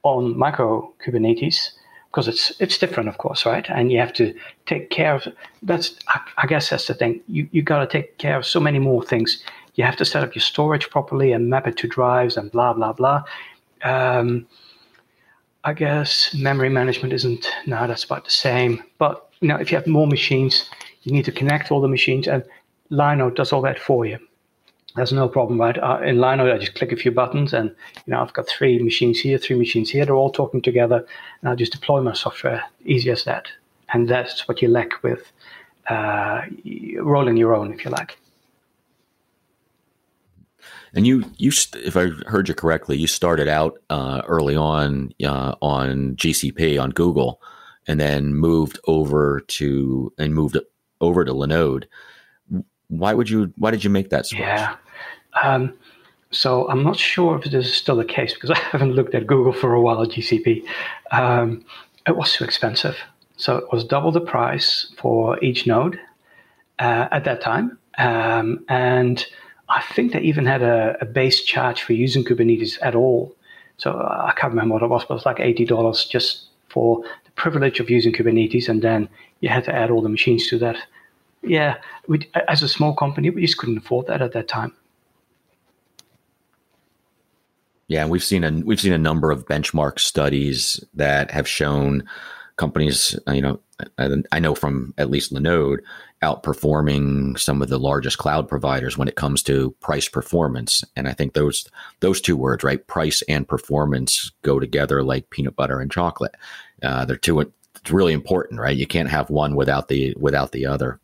on 0.02 0.36
micro 0.36 0.92
Kubernetes 1.04 1.72
because 2.10 2.28
it's 2.28 2.52
it's 2.60 2.78
different, 2.78 3.08
of 3.08 3.18
course, 3.18 3.44
right? 3.44 3.68
And 3.68 3.92
you 3.92 3.98
have 3.98 4.12
to 4.14 4.34
take 4.66 4.90
care 4.90 5.14
of 5.14 5.28
that's 5.62 5.94
I, 6.08 6.20
I 6.38 6.46
guess 6.46 6.70
that's 6.70 6.86
the 6.86 6.94
thing. 6.94 7.20
You 7.28 7.48
you 7.52 7.62
got 7.62 7.80
to 7.80 7.86
take 7.86 8.18
care 8.18 8.36
of 8.36 8.46
so 8.46 8.60
many 8.60 8.78
more 8.78 9.02
things. 9.02 9.42
You 9.74 9.84
have 9.84 9.96
to 9.96 10.04
set 10.04 10.24
up 10.24 10.34
your 10.34 10.42
storage 10.42 10.90
properly 10.90 11.32
and 11.32 11.50
map 11.50 11.66
it 11.66 11.76
to 11.78 11.88
drives 11.88 12.36
and 12.36 12.50
blah 12.50 12.72
blah 12.72 12.92
blah. 12.92 13.22
Um, 13.82 14.46
I 15.64 15.74
guess 15.74 16.34
memory 16.34 16.70
management 16.70 17.12
isn't 17.12 17.46
no, 17.66 17.86
that's 17.86 18.04
about 18.04 18.24
the 18.24 18.30
same. 18.30 18.82
But 18.98 19.28
you 19.40 19.48
know, 19.48 19.56
if 19.56 19.70
you 19.70 19.76
have 19.76 19.86
more 19.86 20.06
machines, 20.06 20.70
you 21.02 21.12
need 21.12 21.24
to 21.26 21.32
connect 21.32 21.70
all 21.70 21.80
the 21.80 21.88
machines, 21.88 22.26
and 22.26 22.42
Linode 22.90 23.36
does 23.36 23.52
all 23.52 23.62
that 23.62 23.78
for 23.78 24.06
you. 24.06 24.18
There's 24.96 25.12
no 25.12 25.28
problem, 25.28 25.60
right? 25.60 25.78
Uh, 25.78 26.00
in 26.04 26.16
Linode, 26.16 26.52
I 26.52 26.58
just 26.58 26.74
click 26.74 26.92
a 26.92 26.96
few 26.96 27.10
buttons, 27.10 27.52
and 27.52 27.70
you 28.06 28.12
know 28.12 28.20
I've 28.20 28.32
got 28.32 28.48
three 28.48 28.78
machines 28.78 29.20
here, 29.20 29.38
three 29.38 29.56
machines 29.56 29.90
here. 29.90 30.04
They're 30.04 30.14
all 30.14 30.32
talking 30.32 30.62
together, 30.62 31.06
and 31.40 31.50
I 31.50 31.54
just 31.54 31.72
deploy 31.72 32.00
my 32.00 32.14
software. 32.14 32.64
Easy 32.84 33.10
as 33.10 33.24
that. 33.24 33.48
And 33.92 34.08
that's 34.08 34.48
what 34.48 34.60
you 34.60 34.68
lack 34.68 35.02
with 35.02 35.30
uh, 35.88 36.42
rolling 36.98 37.36
your 37.36 37.54
own, 37.54 37.72
if 37.72 37.84
you 37.84 37.90
like. 37.90 38.18
And 40.94 41.06
you, 41.06 41.24
you, 41.36 41.52
if 41.74 41.96
I 41.96 42.08
heard 42.26 42.48
you 42.48 42.54
correctly, 42.54 42.96
you 42.96 43.06
started 43.06 43.46
out 43.46 43.78
uh, 43.90 44.22
early 44.26 44.56
on 44.56 45.12
uh, 45.24 45.54
on 45.60 46.16
GCP 46.16 46.80
on 46.82 46.90
Google, 46.90 47.42
and 47.86 48.00
then 48.00 48.34
moved 48.34 48.78
over 48.86 49.40
to 49.48 50.12
and 50.18 50.34
moved 50.34 50.58
over 51.00 51.24
to 51.24 51.32
Linode. 51.32 51.84
Why 52.88 53.14
would 53.14 53.28
you? 53.28 53.52
Why 53.56 53.70
did 53.70 53.84
you 53.84 53.90
make 53.90 54.10
that 54.10 54.26
switch? 54.26 54.40
Yeah, 54.40 54.76
um, 55.42 55.74
so 56.30 56.68
I'm 56.68 56.82
not 56.82 56.96
sure 56.96 57.38
if 57.38 57.44
this 57.44 57.66
is 57.66 57.74
still 57.74 57.96
the 57.96 58.04
case 58.04 58.34
because 58.34 58.50
I 58.58 58.58
haven't 58.58 58.92
looked 58.92 59.14
at 59.14 59.26
Google 59.26 59.52
for 59.52 59.74
a 59.74 59.80
while 59.80 60.04
GCP. 60.06 60.64
Um, 61.10 61.64
it 62.06 62.16
was 62.16 62.32
too 62.32 62.44
expensive. 62.44 62.96
So 63.36 63.56
it 63.56 63.72
was 63.72 63.84
double 63.84 64.10
the 64.10 64.20
price 64.20 64.92
for 64.98 65.42
each 65.44 65.66
node 65.66 65.98
uh, 66.78 67.08
at 67.10 67.24
that 67.24 67.40
time. 67.40 67.78
Um, 67.98 68.64
and 68.68 69.24
I 69.68 69.82
think 69.94 70.12
they 70.12 70.20
even 70.20 70.46
had 70.46 70.62
a, 70.62 70.96
a, 71.00 71.04
base 71.04 71.42
charge 71.42 71.82
for 71.82 71.92
using 71.92 72.24
Kubernetes 72.24 72.78
at 72.82 72.94
all. 72.94 73.36
So 73.76 73.92
I 73.92 74.32
can't 74.36 74.52
remember 74.52 74.74
what 74.74 74.82
it 74.82 74.88
was, 74.88 75.04
but 75.04 75.14
it 75.14 75.22
was 75.24 75.26
like 75.26 75.38
$80 75.38 76.08
just 76.08 76.46
for 76.68 77.02
the 77.24 77.30
privilege 77.32 77.80
of 77.80 77.90
using 77.90 78.12
Kubernetes. 78.12 78.68
And 78.68 78.82
then 78.82 79.08
you 79.40 79.48
had 79.48 79.64
to 79.64 79.74
add 79.74 79.90
all 79.90 80.02
the 80.02 80.08
machines 80.08 80.48
to 80.48 80.58
that. 80.58 80.76
Yeah, 81.48 81.78
we, 82.06 82.28
as 82.46 82.62
a 82.62 82.68
small 82.68 82.94
company, 82.94 83.30
we 83.30 83.42
just 83.42 83.58
couldn't 83.58 83.78
afford 83.78 84.06
that 84.06 84.22
at 84.22 84.32
that 84.32 84.48
time. 84.48 84.74
Yeah, 87.88 88.06
we've 88.06 88.22
seen 88.22 88.44
a 88.44 88.50
we've 88.50 88.80
seen 88.80 88.92
a 88.92 88.98
number 88.98 89.30
of 89.30 89.46
benchmark 89.46 89.98
studies 89.98 90.84
that 90.94 91.30
have 91.30 91.48
shown 91.48 92.06
companies, 92.58 93.18
uh, 93.26 93.32
you 93.32 93.40
know, 93.40 93.60
I 94.32 94.40
know 94.40 94.54
from 94.54 94.92
at 94.98 95.08
least 95.08 95.32
Linode 95.32 95.78
outperforming 96.22 97.38
some 97.38 97.62
of 97.62 97.68
the 97.68 97.78
largest 97.78 98.18
cloud 98.18 98.48
providers 98.48 98.98
when 98.98 99.08
it 99.08 99.14
comes 99.14 99.42
to 99.44 99.70
price 99.80 100.08
performance. 100.08 100.84
And 100.96 101.08
I 101.08 101.12
think 101.12 101.32
those 101.32 101.66
those 102.00 102.20
two 102.20 102.36
words, 102.36 102.62
right, 102.62 102.84
price 102.86 103.22
and 103.28 103.48
performance, 103.48 104.32
go 104.42 104.60
together 104.60 105.02
like 105.02 105.30
peanut 105.30 105.56
butter 105.56 105.80
and 105.80 105.90
chocolate. 105.90 106.34
Uh, 106.82 107.06
they're 107.06 107.16
two. 107.16 107.40
It's 107.40 107.90
really 107.90 108.12
important, 108.12 108.60
right? 108.60 108.76
You 108.76 108.86
can't 108.86 109.08
have 109.08 109.30
one 109.30 109.54
without 109.54 109.88
the 109.88 110.14
without 110.18 110.52
the 110.52 110.66
other. 110.66 111.00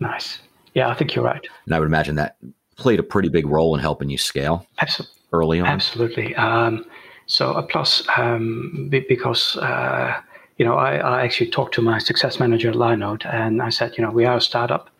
Nice. 0.00 0.40
Yeah, 0.74 0.88
I 0.88 0.94
think 0.94 1.14
you're 1.14 1.24
right. 1.24 1.46
And 1.64 1.74
I 1.74 1.78
would 1.78 1.86
imagine 1.86 2.16
that 2.16 2.36
played 2.76 3.00
a 3.00 3.02
pretty 3.02 3.28
big 3.28 3.46
role 3.46 3.74
in 3.74 3.80
helping 3.80 4.10
you 4.10 4.18
scale. 4.18 4.66
Absolutely 4.78 5.16
early 5.32 5.60
on? 5.60 5.66
Absolutely. 5.66 6.34
Um, 6.36 6.84
so 7.26 7.52
a 7.54 7.62
plus 7.62 8.06
um, 8.16 8.88
because 8.90 9.56
uh, 9.56 10.20
you 10.58 10.64
know 10.64 10.76
I, 10.76 10.96
I, 10.96 11.24
actually 11.24 11.50
talked 11.50 11.74
to 11.74 11.82
my 11.82 11.98
success 11.98 12.38
manager 12.38 12.70
at 12.70 12.76
Linode 12.76 13.26
and 13.26 13.62
I 13.62 13.70
said, 13.70 13.96
you 13.96 14.04
know, 14.04 14.10
we 14.10 14.24
are 14.24 14.36
a 14.36 14.40
startup. 14.40 14.90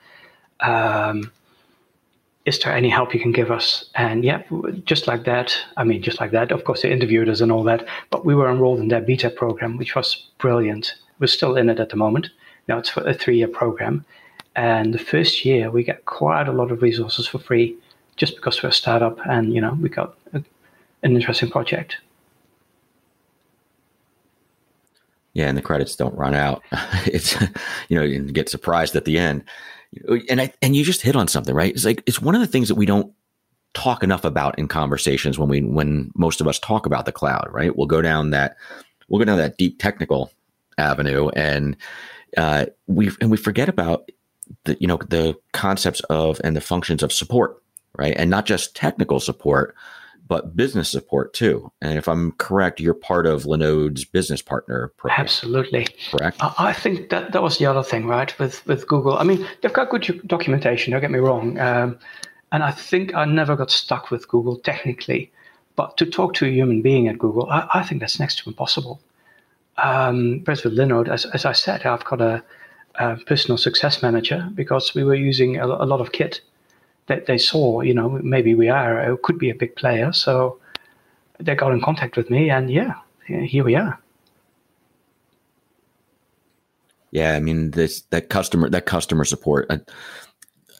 Um, 0.61 1.31
is 2.47 2.59
there 2.61 2.73
any 2.73 2.89
help 2.89 3.13
you 3.13 3.21
can 3.21 3.33
give 3.33 3.51
us? 3.51 3.91
And 3.97 4.25
yeah, 4.25 4.43
just 4.85 5.09
like 5.09 5.25
that. 5.25 5.57
I 5.77 5.83
mean, 5.85 6.01
just 6.01 6.21
like 6.21 6.31
that. 6.31 6.53
Of 6.53 6.65
course, 6.65 6.83
they 6.83 6.93
interviewed 6.93 7.29
us 7.29 7.41
and 7.41 7.51
all 7.51 7.65
that, 7.65 7.87
but 8.11 8.25
we 8.25 8.37
were 8.37 8.49
enrolled 8.49 8.79
in 8.79 8.89
their 8.89 9.01
beta 9.01 9.31
program, 9.31 9.77
which 9.77 9.97
was 9.97 10.29
brilliant. 10.39 10.95
We're 11.19 11.27
still 11.27 11.57
in 11.57 11.69
it 11.69 11.81
at 11.81 11.89
the 11.89 11.97
moment. 11.97 12.31
Now 12.69 12.79
it's 12.79 12.97
a 12.97 13.15
three-year 13.15 13.49
program, 13.49 14.05
and 14.57 14.95
the 14.95 14.99
first 14.99 15.45
year 15.45 15.71
we 15.71 15.85
get 15.85 16.05
quite 16.07 16.49
a 16.49 16.53
lot 16.53 16.73
of 16.73 16.83
resources 16.83 17.27
for 17.27 17.38
free 17.38 17.77
just 18.16 18.35
because 18.35 18.62
we're 18.62 18.71
a 18.71 18.73
startup 18.73 19.19
and 19.29 19.53
you 19.53 19.61
know 19.61 19.77
we 19.81 19.88
got 19.88 20.16
a, 20.33 20.42
an 21.03 21.14
interesting 21.14 21.51
project. 21.51 21.99
Yeah, 25.35 25.49
and 25.49 25.59
the 25.59 25.62
credits 25.62 25.95
don't 25.97 26.16
run 26.16 26.35
out. 26.35 26.62
it's 27.07 27.38
you 27.88 27.97
know 27.97 28.03
you 28.03 28.21
get 28.33 28.49
surprised 28.49 28.97
at 28.97 29.05
the 29.05 29.19
end, 29.19 29.45
and 30.29 30.40
I 30.40 30.53
and 30.62 30.75
you 30.75 30.83
just 30.83 31.03
hit 31.03 31.14
on 31.14 31.29
something 31.29 31.55
right. 31.55 31.75
It's 31.75 31.85
like 31.85 32.03
it's 32.07 32.23
one 32.23 32.35
of 32.35 32.40
the 32.40 32.47
things 32.47 32.69
that 32.69 32.75
we 32.75 32.87
don't 32.87 33.12
talk 33.75 34.03
enough 34.03 34.25
about 34.25 34.59
in 34.59 34.66
conversations 34.66 35.38
when 35.38 35.51
we 35.51 35.61
when 35.61 36.11
most 36.14 36.40
of 36.40 36.49
us 36.49 36.59
talk 36.59 36.87
about 36.87 37.05
the 37.05 37.12
cloud, 37.12 37.49
right? 37.51 37.77
We'll 37.77 37.87
go 37.87 38.01
down 38.01 38.31
that 38.31 38.57
we'll 39.09 39.19
go 39.19 39.27
down 39.27 39.37
that 39.37 39.59
deep 39.59 39.79
technical 39.79 40.31
avenue 40.79 41.29
and 41.31 41.77
uh, 42.38 42.66
we 42.87 43.11
and 43.21 43.31
we 43.31 43.37
forget 43.37 43.69
about 43.69 44.11
the 44.65 44.77
you 44.81 44.87
know 44.87 44.99
the 45.09 45.37
concepts 45.53 46.01
of 46.11 46.41
and 46.45 46.57
the 46.57 46.61
functions 46.61 47.03
of 47.03 47.13
support, 47.13 47.63
right? 47.97 48.15
And 48.17 48.31
not 48.31 48.47
just 48.47 48.77
technical 48.77 49.21
support, 49.21 49.75
but 50.29 50.57
business 50.57 50.89
support 50.89 51.33
too. 51.33 51.71
And 51.81 51.99
if 51.99 52.09
I'm 52.09 52.33
correct, 52.33 52.81
you're 52.81 52.95
part 52.95 53.27
of 53.27 53.45
Linode's 53.45 54.05
business 54.05 54.43
partner 54.43 54.93
program. 54.97 55.21
Absolutely. 55.21 55.87
Correct. 56.11 56.37
I 56.41 56.73
think 56.73 57.11
that 57.11 57.33
that 57.33 57.43
was 57.43 57.59
the 57.59 57.67
other 57.67 57.83
thing, 57.83 58.07
right? 58.07 58.37
With 58.39 58.67
with 58.67 58.87
Google. 58.87 59.19
I 59.19 59.25
mean, 59.25 59.47
they've 59.61 59.73
got 59.73 59.91
good 59.91 60.23
documentation. 60.27 60.93
Don't 60.93 61.01
get 61.01 61.11
me 61.11 61.19
wrong. 61.19 61.59
Um, 61.59 61.99
and 62.53 62.63
I 62.63 62.71
think 62.71 63.15
I 63.15 63.25
never 63.25 63.57
got 63.57 63.71
stuck 63.71 64.11
with 64.11 64.29
Google 64.29 64.57
technically, 64.57 65.31
but 65.75 65.97
to 65.97 66.07
talk 66.07 66.35
to 66.35 66.47
a 66.47 66.51
human 66.51 66.81
being 66.81 67.09
at 67.09 67.19
Google, 67.19 67.51
I, 67.51 67.69
I 67.75 67.83
think 67.83 68.01
that's 68.01 68.21
next 68.21 68.39
to 68.39 68.51
impossible. 68.51 69.01
Um, 69.79 70.43
whereas 70.45 70.65
with 70.65 70.77
Linode, 70.77 71.09
as, 71.09 71.27
as 71.27 71.45
I 71.45 71.53
said, 71.53 71.85
I've 71.85 72.05
got 72.05 72.21
a, 72.21 72.43
a 72.99 73.17
personal 73.17 73.59
success 73.59 74.03
manager 74.03 74.49
because 74.55 74.95
we 74.95 75.05
were 75.05 75.15
using 75.15 75.57
a, 75.57 75.67
a 75.67 75.87
lot 75.87 76.01
of 76.01 76.13
kit 76.13 76.41
that 77.07 77.27
they 77.27 77.39
saw, 77.39 77.81
you 77.81 77.95
know, 77.95 78.09
maybe 78.23 78.55
we 78.55 78.69
are, 78.69 79.13
uh, 79.13 79.17
could 79.23 79.39
be 79.39 79.51
a 79.51 79.55
big 79.55 79.77
player. 79.77 80.13
So 80.13 80.59
they 81.39 81.55
got 81.55 81.73
in 81.73 81.81
contact 81.81 82.17
with 82.17 82.31
me, 82.31 82.51
and 82.51 82.71
yeah, 82.71 82.95
here 83.27 83.65
we 83.65 83.75
are. 83.75 83.99
Yeah, 87.11 87.35
I 87.35 87.41
mean, 87.41 87.71
this 87.71 88.03
that 88.11 88.29
customer 88.29 88.69
that 88.71 88.87
customer 88.87 89.25
support, 89.25 89.71
it 89.71 89.91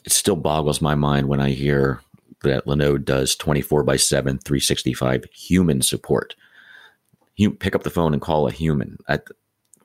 still 0.07 0.37
boggles 0.37 0.81
my 0.81 0.95
mind 0.95 1.29
when 1.29 1.41
I 1.41 1.51
hear 1.51 2.01
that 2.43 2.67
Linode 2.67 3.05
does 3.05 3.35
24 3.37 3.83
by 3.83 3.97
7, 3.97 4.39
365 4.39 5.25
human 5.33 5.83
support. 5.83 6.35
You 7.37 7.51
pick 7.51 7.75
up 7.75 7.83
the 7.83 7.91
phone 7.91 8.13
and 8.13 8.23
call 8.23 8.47
a 8.47 8.53
human. 8.53 8.99
At, 9.09 9.27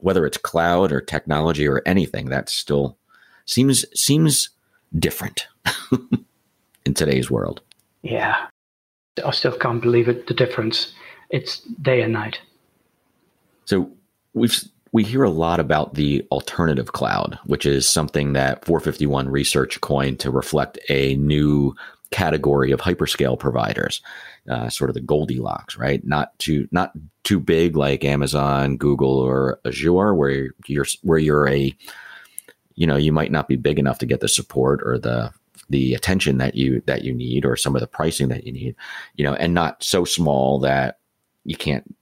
whether 0.01 0.25
it's 0.25 0.37
cloud 0.37 0.91
or 0.91 1.01
technology 1.01 1.67
or 1.67 1.81
anything, 1.85 2.29
that 2.29 2.49
still 2.49 2.97
seems 3.45 3.85
seems 3.99 4.49
different. 4.97 5.47
in 6.85 6.93
today's 6.93 7.29
world. 7.29 7.61
Yeah. 8.01 8.47
I 9.23 9.31
still 9.31 9.57
can't 9.57 9.81
believe 9.81 10.07
it, 10.07 10.27
the 10.27 10.33
difference. 10.33 10.93
It's 11.29 11.59
day 11.81 12.01
and 12.01 12.13
night. 12.13 12.39
So 13.65 13.91
we've 14.33 14.63
we 14.93 15.03
hear 15.05 15.23
a 15.23 15.29
lot 15.29 15.61
about 15.61 15.93
the 15.93 16.25
alternative 16.31 16.91
cloud, 16.91 17.39
which 17.45 17.65
is 17.65 17.87
something 17.87 18.33
that 18.33 18.65
451 18.65 19.29
Research 19.29 19.79
coined 19.79 20.19
to 20.19 20.31
reflect 20.31 20.77
a 20.89 21.15
new 21.15 21.73
category 22.11 22.71
of 22.71 22.81
hyperscale 22.81 23.39
providers, 23.39 24.01
uh, 24.49 24.69
sort 24.69 24.89
of 24.89 24.93
the 24.93 25.01
Goldilocks, 25.01 25.77
right? 25.77 26.05
Not 26.05 26.37
too 26.39 26.67
not 26.71 26.91
too 27.23 27.39
big 27.39 27.75
like 27.75 28.03
Amazon, 28.03 28.77
Google, 28.77 29.17
or 29.17 29.59
Azure, 29.65 30.13
where 30.13 30.49
you're 30.67 30.85
where 31.03 31.19
you're 31.19 31.47
a 31.47 31.75
you 32.75 32.87
know 32.87 32.97
you 32.97 33.11
might 33.11 33.31
not 33.31 33.47
be 33.47 33.55
big 33.55 33.79
enough 33.79 33.99
to 33.99 34.05
get 34.05 34.19
the 34.19 34.27
support 34.27 34.81
or 34.83 34.97
the 34.97 35.31
the 35.69 35.93
attention 35.93 36.37
that 36.37 36.55
you 36.55 36.81
that 36.85 37.03
you 37.03 37.13
need 37.13 37.45
or 37.45 37.55
some 37.55 37.75
of 37.75 37.79
the 37.79 37.87
pricing 37.87 38.27
that 38.27 38.45
you 38.45 38.51
need 38.51 38.75
you 39.15 39.23
know 39.23 39.33
and 39.35 39.53
not 39.53 39.81
so 39.83 40.03
small 40.03 40.59
that 40.59 40.99
you 41.45 41.55
can't 41.55 41.95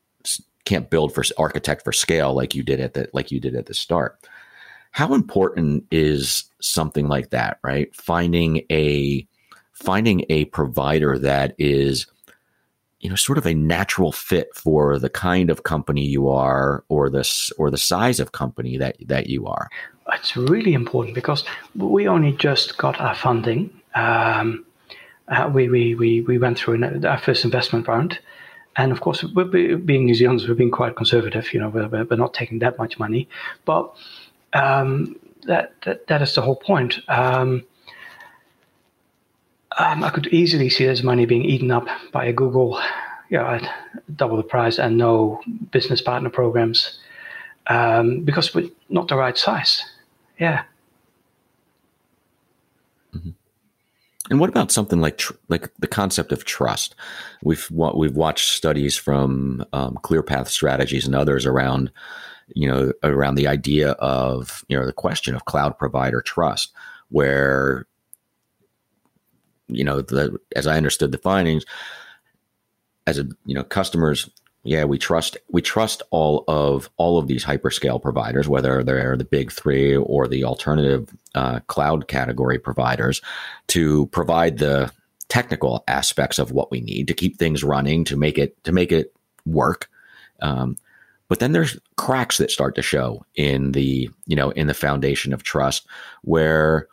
can't 0.66 0.90
build 0.90 1.14
for 1.14 1.24
architect 1.38 1.84
for 1.84 1.92
scale 1.92 2.34
like 2.34 2.56
you 2.56 2.64
did 2.64 2.80
at 2.80 2.94
the 2.94 3.08
like 3.14 3.32
you 3.32 3.40
did 3.40 3.56
at 3.56 3.68
the 3.68 3.74
start 3.74 4.20
how 4.92 5.14
important 5.14 5.86
is 5.92 6.46
something 6.62 7.08
like 7.08 7.30
that 7.30 7.60
right 7.64 7.94
finding 7.96 8.64
a 8.72 9.28
finding 9.80 10.26
a 10.30 10.46
provider 10.46 11.18
that 11.18 11.56
is 11.58 12.08
you 13.00 13.10
know 13.10 13.16
sort 13.16 13.38
of 13.38 13.46
a 13.46 13.54
natural 13.54 14.12
fit 14.12 14.50
for 14.54 15.00
the 15.00 15.10
kind 15.10 15.50
of 15.50 15.64
company 15.64 16.06
you 16.06 16.28
are 16.30 16.84
or 16.90 17.10
this 17.10 17.52
or 17.58 17.72
the 17.72 17.78
size 17.78 18.20
of 18.20 18.32
company 18.32 18.78
that 18.78 18.98
that 19.06 19.28
you 19.28 19.48
are 19.48 19.70
it's 20.14 20.36
really 20.36 20.74
important 20.74 21.16
because 21.16 21.44
we 21.76 22.08
only 22.08 22.34
just 22.34 22.78
got 22.78 23.00
our 23.00 23.16
funding. 23.16 23.70
Um, 23.96 24.66
uh, 25.28 25.50
we, 25.54 25.70
we, 25.70 25.96
we, 25.96 26.22
we 26.22 26.38
went 26.38 26.58
through 26.58 26.76
an, 26.76 27.06
our 27.06 27.20
first 27.20 27.46
investment 27.46 27.88
round. 27.88 28.20
And 28.76 28.92
of 28.92 29.02
course, 29.02 29.24
we're, 29.24 29.78
being 29.78 30.06
New 30.06 30.16
Zealanders, 30.16 30.48
we're 30.48 30.56
being 30.56 30.72
quite 30.72 30.96
conservative. 30.96 31.54
You 31.54 31.60
know, 31.60 31.70
we're, 31.70 31.88
we're 31.88 32.16
not 32.16 32.34
taking 32.34 32.60
that 32.60 32.78
much 32.78 32.98
money. 32.98 33.28
But 33.66 33.94
um, 34.54 35.16
that, 35.44 35.74
that, 35.84 36.08
that 36.08 36.22
is 36.22 36.34
the 36.36 36.42
whole 36.42 36.56
point. 36.56 37.00
Um, 37.08 37.66
um, 39.78 40.04
I 40.04 40.10
could 40.10 40.28
easily 40.28 40.70
see 40.70 40.86
this 40.86 41.04
money 41.04 41.26
being 41.26 41.46
eaten 41.46 41.72
up 41.72 41.88
by 42.12 42.26
a 42.26 42.34
Google, 42.34 42.80
you 43.30 43.38
know, 43.38 43.46
at 43.46 43.70
double 44.16 44.38
the 44.38 44.44
price 44.44 44.80
and 44.80 44.98
no 44.98 45.42
business 45.72 46.02
partner 46.02 46.30
programs 46.30 47.00
um, 47.68 48.22
because 48.22 48.54
we're 48.54 48.70
not 48.90 49.08
the 49.08 49.16
right 49.16 49.38
size. 49.38 49.84
Yeah. 50.40 50.64
Mm-hmm. 53.16 53.30
And 54.30 54.40
what 54.40 54.50
about 54.50 54.72
something 54.72 55.02
like 55.02 55.18
tr- 55.18 55.34
like 55.48 55.72
the 55.80 55.88
concept 55.88 56.32
of 56.32 56.46
trust? 56.46 56.96
We've 57.44 57.68
we've 57.72 58.16
watched 58.16 58.50
studies 58.50 58.98
from 58.98 59.66
um, 59.74 59.98
ClearPath 60.04 60.48
Strategies 60.48 61.06
and 61.06 61.16
others 61.16 61.46
around 61.46 61.92
you 62.56 62.68
know 62.68 62.92
around 63.04 63.36
the 63.36 63.48
idea 63.48 63.92
of 63.92 64.64
you 64.68 64.80
know 64.80 64.86
the 64.86 64.94
question 64.94 65.36
of 65.36 65.46
cloud 65.46 65.78
provider 65.78 66.22
trust, 66.22 66.72
where 67.10 67.88
you 69.70 69.84
know 69.84 70.02
the, 70.02 70.38
as 70.56 70.68
I 70.68 70.78
understood 70.78 71.12
the 71.12 71.18
findings, 71.18 71.66
as 73.08 73.18
a 73.18 73.26
you 73.46 73.56
know 73.56 73.64
customers 73.64 74.30
yeah, 74.64 74.84
we 74.84 74.98
trust 74.98 75.38
we 75.50 75.62
trust 75.62 76.04
all 76.12 76.44
of 76.48 76.90
all 76.98 77.18
of 77.18 77.28
these 77.28 77.46
hyperscale 77.46 78.02
providers, 78.02 78.48
whether 78.48 78.84
they're 78.84 79.16
the 79.16 79.24
big 79.24 79.52
three 79.52 79.96
or 79.96 80.28
the 80.28 80.44
alternative 80.44 81.10
uh, 81.34 81.60
cloud 81.62 82.08
category 82.08 82.60
providers, 82.60 83.22
to 83.68 84.08
provide 84.08 84.58
the 84.58 84.92
technical 85.30 85.84
aspects 85.88 86.40
of 86.40 86.52
what 86.52 86.72
we 86.72 86.82
need 86.82 87.08
to 87.08 87.14
keep 87.14 87.38
things 87.38 87.64
running, 87.64 88.04
to 88.04 88.18
make 88.18 88.38
it 88.38 88.62
to 88.66 88.74
make 88.74 88.92
it 88.92 89.14
work. 89.46 89.90
Um, 90.42 90.76
but 91.30 91.40
then 91.40 91.54
there's 91.54 91.80
cracks 91.96 92.38
that 92.38 92.52
start 92.52 92.76
to 92.76 92.82
show 92.82 93.26
in 93.36 93.72
the 93.72 94.10
you 94.26 94.36
know 94.36 94.50
in 94.52 94.68
the 94.68 94.74
foundation 94.74 95.32
of 95.32 95.44
trust, 95.44 95.88
where 96.24 96.88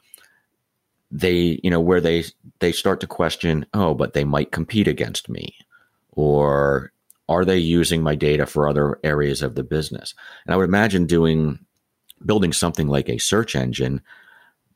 they 1.11 1.61
you 1.62 1.71
know 1.71 1.81
where 1.81 2.01
they 2.01 2.25
they 2.59 2.73
start 2.73 3.01
to 3.01 3.07
question, 3.07 3.66
oh, 3.75 3.95
but 3.95 4.12
they 4.12 4.25
might 4.25 4.53
compete 4.53 4.88
against 4.88 5.29
me, 5.29 5.57
or 6.12 6.92
are 7.29 7.45
they 7.45 7.59
using 7.59 8.03
my 8.03 8.14
data 8.14 8.47
for 8.47 8.69
other 8.69 8.99
areas 9.03 9.42
of 9.42 9.55
the 9.55 9.62
business? 9.62 10.14
And 10.45 10.55
I 10.55 10.57
would 10.57 10.69
imagine 10.69 11.07
doing 11.07 11.59
building 12.25 12.53
something 12.53 12.88
like 12.88 13.09
a 13.09 13.19
search 13.19 13.55
engine 13.55 14.01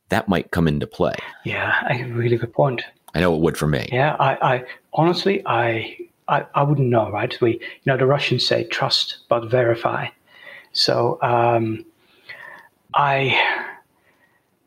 that 0.09 0.27
might 0.27 0.51
come 0.51 0.67
into 0.67 0.85
play. 0.85 1.15
Yeah, 1.45 1.87
a 1.89 2.03
really 2.11 2.37
good 2.37 2.53
point. 2.53 2.83
I 3.15 3.21
know 3.21 3.33
it 3.33 3.41
would 3.41 3.57
for 3.57 3.67
me. 3.67 3.89
Yeah, 3.91 4.15
I, 4.19 4.55
I 4.55 4.65
honestly, 4.93 5.41
I, 5.45 5.97
I, 6.27 6.45
I 6.53 6.63
wouldn't 6.63 6.89
know, 6.89 7.09
right? 7.09 7.35
We, 7.41 7.53
you 7.53 7.59
know, 7.85 7.97
the 7.97 8.05
Russians 8.05 8.45
say 8.45 8.65
trust 8.65 9.19
but 9.27 9.49
verify. 9.49 10.07
So 10.73 11.17
um, 11.21 11.85
I 12.93 13.37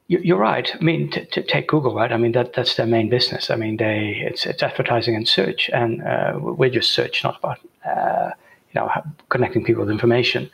you're 0.07 0.39
right. 0.39 0.71
I 0.75 0.83
mean, 0.85 1.11
to, 1.13 1.25
to, 1.25 1.43
take 1.43 1.69
Google, 1.69 1.95
right? 1.95 2.13
I 2.13 2.19
mean, 2.19 2.33
that 2.33 2.53
that's 2.53 2.77
their 2.77 2.87
main 2.87 3.09
business. 3.09 3.51
I 3.51 3.57
mean, 3.57 3.79
they 3.79 4.21
it's 4.21 4.45
it's 4.45 4.63
advertising 4.63 5.15
and 5.17 5.27
search, 5.27 5.71
and 5.73 6.03
uh, 6.03 6.39
we're 6.39 6.71
just 6.71 6.91
search, 6.91 7.25
not 7.25 7.39
about 7.39 7.59
uh, 7.87 8.31
you 8.73 8.81
know 8.81 8.91
connecting 9.31 9.65
people 9.65 9.83
with 9.83 9.91
information. 9.91 10.51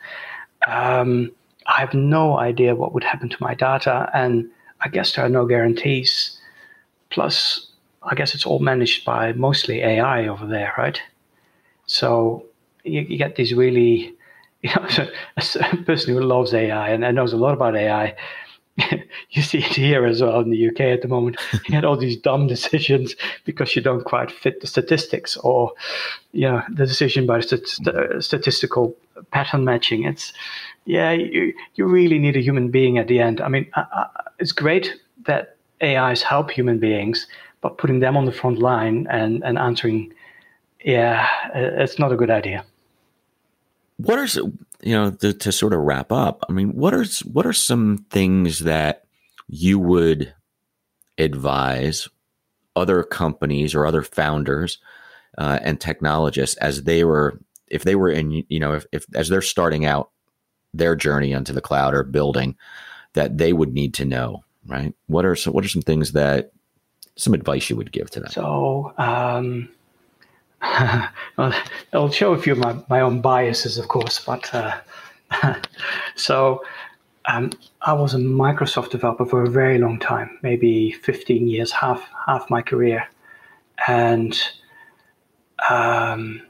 Um, 0.67 1.31
I 1.67 1.79
have 1.79 1.93
no 1.93 2.37
idea 2.39 2.75
what 2.75 2.93
would 2.93 3.03
happen 3.03 3.29
to 3.29 3.37
my 3.41 3.53
data, 3.53 4.09
and 4.13 4.49
I 4.79 4.87
guess 4.87 5.15
there 5.15 5.25
are 5.25 5.29
no 5.29 5.45
guarantees. 5.45 6.37
Plus, 7.09 7.67
I 8.03 8.15
guess 8.15 8.33
it's 8.33 8.45
all 8.45 8.59
managed 8.59 9.03
by 9.03 9.33
mostly 9.33 9.81
AI 9.81 10.27
over 10.27 10.47
there, 10.47 10.73
right? 10.77 10.99
So 11.87 12.45
you, 12.85 13.01
you 13.01 13.17
get 13.17 13.35
these 13.35 13.53
really, 13.53 14.13
you 14.61 14.71
know, 14.75 14.87
a 15.37 15.77
person 15.77 16.13
who 16.13 16.21
loves 16.21 16.53
AI 16.53 16.91
and 16.91 17.15
knows 17.15 17.33
a 17.33 17.37
lot 17.37 17.53
about 17.53 17.75
AI 17.75 18.15
you 19.29 19.41
see 19.41 19.59
it 19.59 19.75
here 19.75 20.05
as 20.05 20.21
well 20.21 20.39
in 20.39 20.49
the 20.49 20.67
UK 20.69 20.81
at 20.81 21.01
the 21.01 21.07
moment. 21.07 21.37
You 21.67 21.75
had 21.75 21.85
all 21.85 21.97
these 21.97 22.17
dumb 22.17 22.47
decisions 22.47 23.15
because 23.45 23.75
you 23.75 23.81
don't 23.81 24.03
quite 24.03 24.31
fit 24.31 24.61
the 24.61 24.67
statistics, 24.67 25.37
or 25.37 25.73
you 26.31 26.47
know 26.47 26.61
the 26.69 26.85
decision 26.85 27.25
by 27.25 27.41
st- 27.41 27.67
statistical 28.23 28.95
pattern 29.31 29.65
matching. 29.65 30.05
It's 30.05 30.33
yeah, 30.85 31.11
you 31.11 31.53
you 31.75 31.85
really 31.85 32.19
need 32.19 32.35
a 32.35 32.41
human 32.41 32.71
being 32.71 32.97
at 32.97 33.07
the 33.07 33.19
end. 33.19 33.41
I 33.41 33.47
mean, 33.47 33.69
uh, 33.75 33.83
uh, 33.93 34.07
it's 34.39 34.51
great 34.51 34.95
that 35.25 35.55
AIs 35.81 36.23
help 36.23 36.51
human 36.51 36.79
beings, 36.79 37.27
but 37.61 37.77
putting 37.77 37.99
them 37.99 38.17
on 38.17 38.25
the 38.25 38.31
front 38.31 38.59
line 38.59 39.07
and 39.09 39.43
and 39.43 39.57
answering, 39.57 40.13
yeah, 40.83 41.27
it's 41.53 41.99
not 41.99 42.11
a 42.11 42.15
good 42.15 42.31
idea. 42.31 42.65
What 43.97 44.17
are 44.17 44.27
you 44.83 44.93
know 44.93 45.11
to, 45.11 45.33
to 45.33 45.51
sort 45.51 45.73
of 45.73 45.79
wrap 45.79 46.11
up? 46.11 46.43
I 46.49 46.51
mean, 46.51 46.69
what 46.69 46.93
are 46.93 47.05
what 47.31 47.45
are 47.45 47.53
some 47.53 48.05
things 48.09 48.59
that 48.59 49.03
you 49.47 49.79
would 49.79 50.33
advise 51.17 52.07
other 52.75 53.03
companies 53.03 53.75
or 53.75 53.85
other 53.85 54.01
founders 54.01 54.77
uh, 55.37 55.59
and 55.61 55.79
technologists 55.79 56.57
as 56.57 56.83
they 56.83 57.03
were 57.03 57.39
if 57.67 57.83
they 57.83 57.95
were 57.95 58.09
in 58.09 58.43
you 58.47 58.59
know 58.59 58.73
if, 58.73 58.85
if 58.91 59.05
as 59.15 59.29
they're 59.29 59.41
starting 59.41 59.85
out 59.85 60.09
their 60.73 60.95
journey 60.95 61.33
onto 61.33 61.53
the 61.53 61.61
cloud 61.61 61.93
or 61.93 62.03
building 62.03 62.55
that 63.13 63.37
they 63.37 63.53
would 63.53 63.73
need 63.73 63.93
to 63.93 64.05
know 64.05 64.43
right 64.67 64.93
what 65.07 65.25
are 65.25 65.35
some 65.35 65.53
what 65.53 65.65
are 65.65 65.69
some 65.69 65.81
things 65.81 66.13
that 66.13 66.51
some 67.17 67.33
advice 67.33 67.69
you 67.69 67.75
would 67.75 67.91
give 67.91 68.09
to 68.09 68.19
them 68.19 68.31
so 68.31 68.93
um, 68.97 69.69
I'll 71.93 72.11
show 72.11 72.33
a 72.33 72.37
few 72.37 72.53
of 72.53 72.59
my, 72.59 72.75
my 72.89 73.01
own 73.01 73.21
biases 73.21 73.77
of 73.77 73.87
course 73.87 74.23
but 74.23 74.53
uh, 74.53 74.77
so 76.15 76.63
um, 77.25 77.51
I 77.81 77.93
was 77.93 78.13
a 78.13 78.17
Microsoft 78.17 78.89
developer 78.89 79.25
for 79.25 79.43
a 79.43 79.49
very 79.49 79.77
long 79.77 79.99
time, 79.99 80.39
maybe 80.41 80.91
15 80.91 81.47
years, 81.47 81.71
half 81.71 82.03
half 82.25 82.49
my 82.49 82.61
career, 82.61 83.07
and 83.87 84.39
um, 85.69 86.41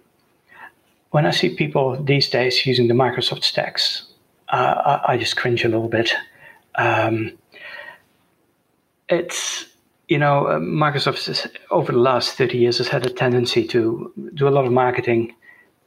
when 1.12 1.26
I 1.26 1.32
see 1.32 1.56
people 1.56 2.02
these 2.02 2.30
days 2.30 2.66
using 2.66 2.88
the 2.88 2.94
Microsoft 2.94 3.44
stacks, 3.44 4.08
uh, 4.50 5.00
I, 5.06 5.14
I, 5.14 5.18
just 5.18 5.36
cringe 5.36 5.66
a 5.66 5.68
little 5.68 5.90
bit. 5.90 6.14
Um, 6.76 7.34
it's 9.10 9.66
you 10.12 10.18
know 10.18 10.48
uh, 10.48 10.60
Microsoft 10.60 11.48
over 11.70 11.94
the 11.94 11.98
last 11.98 12.38
30 12.38 12.58
years 12.58 12.80
has 12.80 12.90
had 12.90 13.06
a 13.06 13.10
tendency 13.10 13.66
to 13.68 14.12
do 14.34 14.46
a 14.46 14.52
lot 14.58 14.66
of 14.66 14.72
marketing 14.74 15.34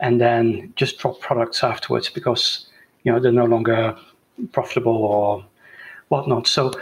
and 0.01 0.19
then 0.19 0.73
just 0.77 0.99
drop 0.99 1.21
products 1.21 1.63
afterwards 1.63 2.09
because 2.09 2.67
you 3.03 3.13
know 3.13 3.21
they're 3.21 3.41
no 3.43 3.45
longer 3.45 3.95
profitable 4.53 4.97
or 4.97 5.45
whatnot. 6.09 6.47
So 6.47 6.73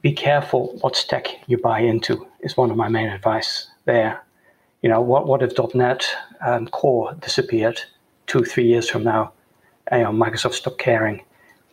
be 0.00 0.12
careful 0.12 0.78
what 0.80 0.94
stack 0.94 1.26
you 1.48 1.58
buy 1.58 1.80
into 1.80 2.24
is 2.40 2.56
one 2.56 2.70
of 2.70 2.76
my 2.76 2.88
main 2.88 3.08
advice 3.08 3.66
there. 3.84 4.22
You 4.82 4.90
know, 4.90 5.00
what, 5.00 5.26
what 5.26 5.42
if 5.42 5.52
.NET 5.74 6.06
um, 6.46 6.68
Core 6.68 7.14
disappeared 7.18 7.80
two, 8.28 8.44
three 8.44 8.66
years 8.66 8.88
from 8.88 9.02
now? 9.02 9.32
And, 9.88 10.00
you 10.00 10.04
know, 10.04 10.12
Microsoft 10.12 10.54
stopped 10.54 10.78
caring. 10.78 11.24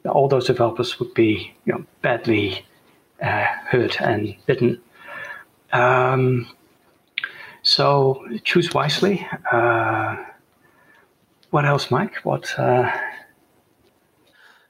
All 0.05 0.27
those 0.27 0.47
developers 0.47 0.99
would 0.99 1.13
be, 1.13 1.53
you 1.65 1.73
know, 1.73 1.85
badly 2.01 2.65
uh, 3.21 3.45
hurt 3.67 4.01
and 4.01 4.35
bitten. 4.47 4.81
Um, 5.73 6.47
so 7.63 8.23
choose 8.43 8.73
wisely. 8.73 9.27
Uh, 9.51 10.17
what 11.49 11.65
else, 11.65 11.91
Mike? 11.91 12.15
What? 12.23 12.57
Uh, 12.57 12.91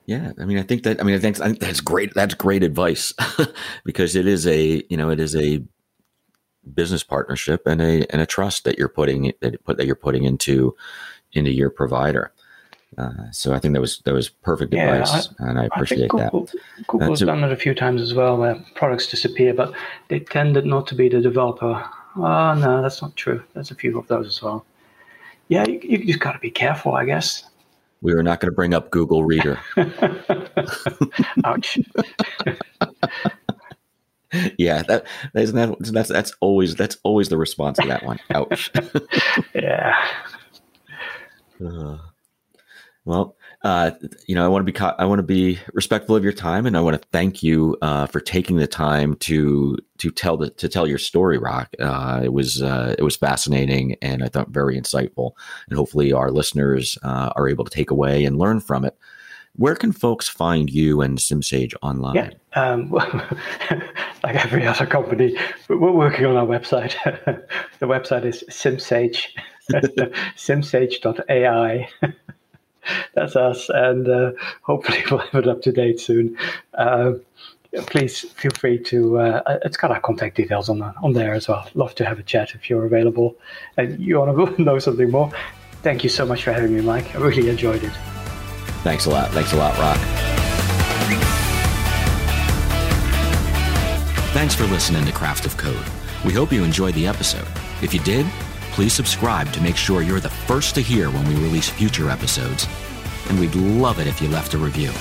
yeah, 0.05 0.33
I 0.39 0.45
mean, 0.45 0.57
I 0.57 0.63
think 0.63 0.83
that 0.83 0.99
I 0.99 1.03
mean, 1.03 1.15
I 1.15 1.19
think, 1.19 1.39
I 1.39 1.47
think 1.47 1.59
that's 1.59 1.81
great. 1.81 2.13
That's 2.13 2.33
great 2.33 2.63
advice 2.63 3.13
because 3.85 4.15
it 4.15 4.27
is 4.27 4.45
a 4.47 4.83
you 4.89 4.97
know 4.97 5.09
it 5.09 5.19
is 5.19 5.35
a 5.35 5.63
business 6.73 7.03
partnership 7.03 7.65
and 7.65 7.81
a 7.81 8.05
and 8.11 8.21
a 8.21 8.25
trust 8.25 8.63
that 8.63 8.77
you're 8.77 8.89
putting 8.89 9.33
that 9.41 9.63
put 9.63 9.77
that 9.77 9.85
you're 9.85 9.95
putting 9.95 10.23
into 10.23 10.75
into 11.31 11.51
your 11.51 11.69
provider. 11.69 12.33
Uh, 12.97 13.31
so 13.31 13.53
I 13.53 13.59
think 13.59 13.73
that 13.73 13.81
was 13.81 13.99
that 14.05 14.13
was 14.13 14.29
perfect 14.29 14.73
yeah, 14.73 14.93
advice, 14.93 15.29
I, 15.39 15.49
and 15.49 15.59
I 15.59 15.65
appreciate 15.65 16.05
I 16.05 16.07
Google, 16.07 16.45
that. 16.45 16.87
Google's 16.87 17.21
uh, 17.21 17.25
done 17.25 17.43
it 17.43 17.51
a 17.51 17.57
few 17.57 17.73
times 17.73 18.01
as 18.01 18.13
well, 18.13 18.37
where 18.37 18.55
products 18.75 19.07
disappear, 19.07 19.53
but 19.53 19.73
they 20.09 20.19
tended 20.19 20.65
not 20.65 20.87
to 20.87 20.95
be 20.95 21.09
the 21.09 21.21
developer. 21.21 21.83
Oh 22.15 22.53
no, 22.53 22.81
that's 22.81 23.01
not 23.01 23.15
true. 23.15 23.43
There's 23.53 23.71
a 23.71 23.75
few 23.75 23.97
of 23.97 24.07
those 24.07 24.27
as 24.27 24.41
well. 24.41 24.65
Yeah, 25.47 25.67
you, 25.67 25.79
you 25.83 26.05
just 26.05 26.19
got 26.19 26.33
to 26.33 26.39
be 26.39 26.51
careful, 26.51 26.93
I 26.93 27.05
guess 27.05 27.43
we 28.03 28.13
were 28.13 28.21
not 28.21 28.39
going 28.41 28.51
to 28.51 28.55
bring 28.55 28.75
up 28.75 28.91
Google 28.91 29.23
Reader. 29.23 29.59
Ouch. 31.45 31.79
yeah, 34.57 34.83
that 34.83 35.05
isn't 35.33 35.55
that 35.55 35.77
that's 35.93 36.09
that's 36.09 36.33
always 36.41 36.75
that's 36.75 36.97
always 37.03 37.29
the 37.29 37.37
response 37.37 37.79
to 37.79 37.87
that 37.87 38.03
one. 38.03 38.19
Ouch. 38.35 38.69
yeah. 39.55 39.95
Uh, 41.65 41.97
well, 43.05 43.35
uh, 43.63 43.91
you 44.27 44.35
know, 44.35 44.45
I 44.45 44.47
want 44.47 44.65
to 44.65 44.71
be 44.71 44.79
I 44.79 45.05
want 45.05 45.19
to 45.19 45.23
be 45.23 45.59
respectful 45.73 46.15
of 46.15 46.23
your 46.23 46.33
time, 46.33 46.65
and 46.65 46.77
I 46.77 46.81
want 46.81 47.01
to 47.01 47.07
thank 47.09 47.43
you 47.43 47.77
uh, 47.81 48.07
for 48.07 48.21
taking 48.21 48.57
the 48.57 48.67
time 48.67 49.15
to 49.17 49.77
to 49.97 50.09
tell 50.11 50.37
the 50.37 50.49
to 50.51 50.69
tell 50.69 50.87
your 50.87 50.97
story, 50.97 51.37
Rock. 51.37 51.69
Uh, 51.79 52.21
it 52.23 52.31
was 52.31 52.61
uh, 52.61 52.95
it 52.97 53.03
was 53.03 53.17
fascinating, 53.17 53.97
and 54.01 54.23
I 54.23 54.29
thought 54.29 54.49
very 54.49 54.79
insightful, 54.79 55.31
and 55.67 55.77
hopefully 55.77 56.13
our 56.13 56.31
listeners 56.31 56.97
uh, 57.03 57.31
are 57.35 57.49
able 57.49 57.65
to 57.65 57.71
take 57.71 57.91
away 57.91 58.23
and 58.23 58.37
learn 58.37 58.61
from 58.61 58.85
it. 58.85 58.97
Where 59.55 59.75
can 59.75 59.91
folks 59.91 60.27
find 60.27 60.69
you 60.69 61.01
and 61.01 61.17
SimSage 61.17 61.73
online? 61.83 62.15
Yeah, 62.15 62.29
um, 62.55 62.89
like 64.23 64.43
every 64.45 64.65
other 64.65 64.87
company, 64.87 65.37
we're 65.67 65.91
working 65.91 66.25
on 66.25 66.37
our 66.37 66.47
website. 66.47 66.95
the 67.79 67.85
website 67.85 68.25
is 68.25 68.43
SimSage, 68.49 69.27
simsage.ai. 70.37 71.87
that's 73.13 73.35
us, 73.35 73.69
and 73.69 74.07
uh, 74.07 74.31
hopefully 74.61 75.03
we'll 75.11 75.19
have 75.19 75.43
it 75.43 75.47
up 75.47 75.61
to 75.63 75.71
date 75.71 75.99
soon. 75.99 76.37
Uh, 76.73 77.13
please 77.87 78.21
feel 78.21 78.51
free 78.51 78.77
to. 78.77 79.19
Uh, 79.19 79.59
it's 79.63 79.77
got 79.77 79.91
our 79.91 79.99
contact 79.99 80.37
details 80.37 80.69
on 80.69 80.81
on 80.81 81.13
there 81.13 81.33
as 81.33 81.47
well. 81.47 81.67
Love 81.73 81.95
to 81.95 82.05
have 82.05 82.19
a 82.19 82.23
chat 82.23 82.53
if 82.55 82.69
you're 82.69 82.85
available 82.85 83.35
and 83.77 83.99
you 83.99 84.19
want 84.19 84.55
to 84.55 84.61
know 84.63 84.79
something 84.79 85.09
more. 85.09 85.31
Thank 85.81 86.03
you 86.03 86.09
so 86.09 86.25
much 86.25 86.43
for 86.43 86.53
having 86.53 86.73
me, 86.73 86.81
Mike. 86.81 87.13
I 87.15 87.19
really 87.19 87.49
enjoyed 87.49 87.83
it. 87.83 87.91
Thanks 88.83 89.05
a 89.05 89.09
lot. 89.09 89.31
Thanks 89.31 89.53
a 89.53 89.57
lot, 89.57 89.77
Rock. 89.77 89.97
Thanks 94.33 94.55
for 94.55 94.63
listening 94.63 95.05
to 95.05 95.11
Craft 95.11 95.45
of 95.45 95.57
Code. 95.57 95.85
We 96.25 96.33
hope 96.33 96.51
you 96.51 96.63
enjoyed 96.63 96.95
the 96.95 97.05
episode. 97.05 97.47
If 97.81 97.93
you 97.93 97.99
did, 97.99 98.25
please 98.73 98.93
subscribe 98.93 99.53
to 99.53 99.61
make 99.61 99.77
sure 99.77 100.01
you're 100.01 100.19
the 100.19 100.29
first 100.29 100.73
to 100.75 100.81
hear 100.81 101.11
when 101.11 101.27
we 101.27 101.35
release 101.35 101.69
future 101.69 102.09
episodes. 102.09 102.67
And 103.29 103.39
we'd 103.39 103.55
love 103.55 103.99
it 103.99 104.07
if 104.07 104.19
you 104.19 104.27
left 104.29 104.55
a 104.55 104.57
review. 104.57 104.91